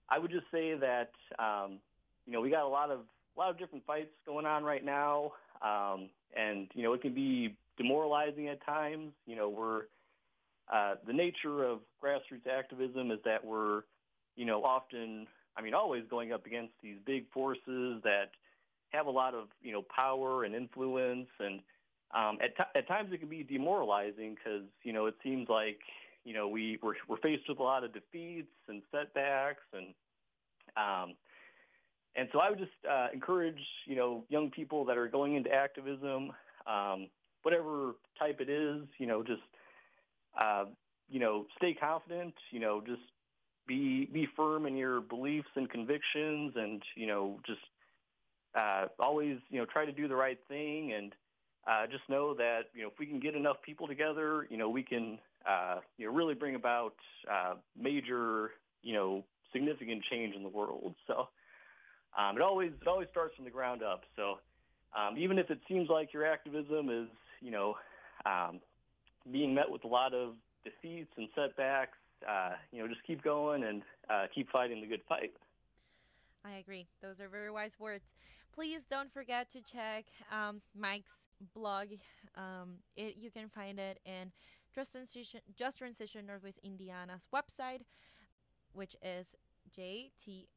I 0.10 0.20
would 0.20 0.32
just 0.32 0.46
say 0.52 0.76
that 0.76 1.12
um, 1.38 1.80
you 2.26 2.34
know 2.34 2.42
we 2.42 2.50
got 2.50 2.64
a 2.64 2.68
lot 2.68 2.92
of 2.92 3.00
a 3.36 3.40
lot 3.40 3.50
of 3.50 3.58
different 3.58 3.86
fights 3.86 4.12
going 4.26 4.46
on 4.46 4.64
right 4.64 4.84
now, 4.84 5.34
um, 5.62 6.10
and 6.38 6.68
you 6.74 6.84
know 6.84 6.94
it 6.94 7.02
can 7.02 7.14
be 7.14 7.56
demoralizing 7.78 8.48
at 8.48 8.64
times. 8.66 9.12
You 9.26 9.36
know 9.36 9.50
we're 9.50 9.82
uh, 10.72 10.96
the 11.08 11.14
nature 11.14 11.64
of 11.64 11.80
grassroots 12.04 12.48
activism 12.48 13.12
is 13.12 13.20
that 13.26 13.44
we're 13.44 13.82
you 14.36 14.46
know 14.46 14.64
often 14.64 15.28
I 15.60 15.62
mean, 15.62 15.74
always 15.74 16.04
going 16.10 16.32
up 16.32 16.46
against 16.46 16.74
these 16.82 16.96
big 17.06 17.30
forces 17.32 18.02
that 18.04 18.32
have 18.92 19.08
a 19.08 19.12
lot 19.12 19.34
of, 19.34 19.48
you 19.62 19.72
know, 19.72 19.84
power 19.96 20.44
and 20.44 20.56
influence. 20.56 21.28
And 21.40 21.62
um, 22.16 22.38
at, 22.44 22.56
t- 22.56 22.80
at 22.80 22.88
times 22.88 23.10
it 23.14 23.20
can 23.20 23.30
be 23.30 23.44
demoralizing 23.44 24.36
because, 24.36 24.64
you 24.84 24.94
know, 24.94 25.06
it 25.06 25.16
seems 25.24 25.48
like, 25.50 25.80
you 26.26 26.34
know, 26.34 26.48
we, 26.48 26.80
we're, 26.82 26.96
we're 27.08 27.18
faced 27.18 27.44
with 27.48 27.60
a 27.60 27.64
lot 27.64 27.84
of 27.84 27.94
defeats 27.94 28.52
and 28.68 28.82
setbacks. 28.92 29.64
And, 29.74 29.88
um, 30.78 31.16
and 32.16 32.28
so 32.32 32.40
I 32.40 32.50
would 32.50 32.60
just 32.60 32.72
uh, 32.90 33.08
encourage, 33.14 33.60
you 33.86 33.96
know, 33.96 34.24
young 34.30 34.50
people 34.52 34.86
that 34.86 34.98
are 34.98 35.08
going 35.08 35.36
into 35.36 35.52
activism, 35.52 36.32
um, 36.68 37.08
whatever 37.44 37.96
type 38.18 38.42
it 38.42 38.50
is, 38.50 38.84
you 38.98 39.08
know, 39.08 39.24
just, 39.24 39.42
uh, 40.40 40.66
you 41.10 41.20
know, 41.20 41.46
stay 41.58 41.74
confident, 41.74 42.34
you 42.52 42.60
know, 42.60 42.82
just 42.86 43.02
be 43.70 44.10
be 44.12 44.28
firm 44.36 44.66
in 44.66 44.76
your 44.76 45.00
beliefs 45.00 45.48
and 45.56 45.70
convictions, 45.70 46.54
and 46.56 46.82
you 46.96 47.08
know 47.08 47.40
just 47.46 47.62
uh, 48.56 48.88
always 49.00 49.38
you 49.50 49.60
know 49.60 49.66
try 49.66 49.86
to 49.86 49.92
do 49.92 50.08
the 50.08 50.16
right 50.16 50.40
thing, 50.48 50.94
and 50.94 51.14
uh, 51.68 51.88
just 51.88 52.04
know 52.10 52.34
that 52.34 52.64
you 52.74 52.82
know 52.82 52.88
if 52.88 53.00
we 53.00 53.06
can 53.06 53.20
get 53.20 53.36
enough 53.36 53.58
people 53.66 53.88
together, 53.88 54.48
you 54.50 54.58
know 54.58 54.70
we 54.70 54.84
can 54.84 55.20
uh, 55.48 55.80
you 55.98 56.06
know 56.06 56.14
really 56.14 56.34
bring 56.34 56.56
about 56.56 56.96
uh, 57.32 57.56
major 57.80 58.52
you 58.82 58.94
know 58.94 59.24
significant 59.54 60.04
change 60.10 60.36
in 60.36 60.44
the 60.44 60.50
world. 60.50 60.96
So 61.08 61.30
um, 62.18 62.36
it 62.38 62.42
always 62.42 62.72
it 62.82 62.88
always 62.88 63.08
starts 63.12 63.36
from 63.36 63.46
the 63.46 63.52
ground 63.52 63.84
up. 63.84 64.04
So 64.16 64.40
um, 64.98 65.18
even 65.18 65.38
if 65.38 65.50
it 65.50 65.60
seems 65.68 65.90
like 65.90 66.14
your 66.14 66.26
activism 66.26 66.90
is 66.90 67.08
you 67.42 67.52
know 67.52 67.76
um, 68.26 68.60
being 69.32 69.54
met 69.54 69.70
with 69.70 69.84
a 69.84 69.88
lot 69.88 70.14
of 70.14 70.34
defeats 70.64 71.12
and 71.18 71.28
setbacks, 71.36 71.98
uh, 72.28 72.52
you 72.72 72.82
know, 72.82 72.88
just 72.88 73.04
keep 73.06 73.24
going 73.24 73.64
and 73.64 73.82
uh, 74.10 74.26
keep 74.34 74.50
fighting 74.50 74.82
the 74.82 74.88
good 74.88 75.02
fight. 75.08 75.32
I 76.46 76.58
agree. 76.58 76.88
Those 77.02 77.20
are 77.20 77.28
very 77.28 77.52
wise 77.52 77.78
words. 77.80 78.14
Please 78.60 78.84
don't 78.90 79.10
forget 79.14 79.50
to 79.52 79.62
check 79.62 80.04
um, 80.34 80.62
Mike's 80.78 81.24
blog. 81.54 81.88
Um, 82.36 82.80
it, 82.98 83.16
you 83.18 83.32
can 83.32 83.48
find 83.48 83.80
it 83.80 84.02
in 84.06 84.34
Just 84.76 84.92
Transition, 84.92 85.40
Just 85.56 85.78
Transition 85.78 86.26
Northwest 86.26 86.60
Indiana's 86.62 87.26
website, 87.34 87.84
which 88.74 88.98
is 89.02 89.28
jtnwi.org. 89.78 90.52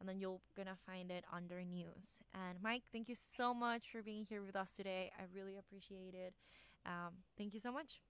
And 0.00 0.08
then 0.08 0.18
you're 0.18 0.40
going 0.56 0.66
to 0.66 0.76
find 0.84 1.12
it 1.12 1.24
under 1.32 1.62
news. 1.62 2.18
And 2.34 2.58
Mike, 2.60 2.82
thank 2.92 3.08
you 3.08 3.14
so 3.14 3.54
much 3.54 3.92
for 3.92 4.02
being 4.02 4.26
here 4.28 4.42
with 4.42 4.56
us 4.56 4.72
today. 4.72 5.12
I 5.20 5.22
really 5.32 5.56
appreciate 5.56 6.14
it. 6.14 6.34
Um, 6.84 7.12
thank 7.38 7.54
you 7.54 7.60
so 7.60 7.70
much. 7.70 8.00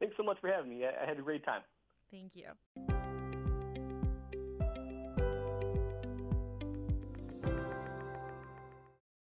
Thanks 0.00 0.16
so 0.16 0.24
much 0.24 0.38
for 0.40 0.48
having 0.48 0.70
me. 0.70 0.84
I 0.86 1.06
had 1.06 1.20
a 1.20 1.22
great 1.22 1.44
time. 1.44 1.62
Thank 2.10 2.34
you. 2.34 2.96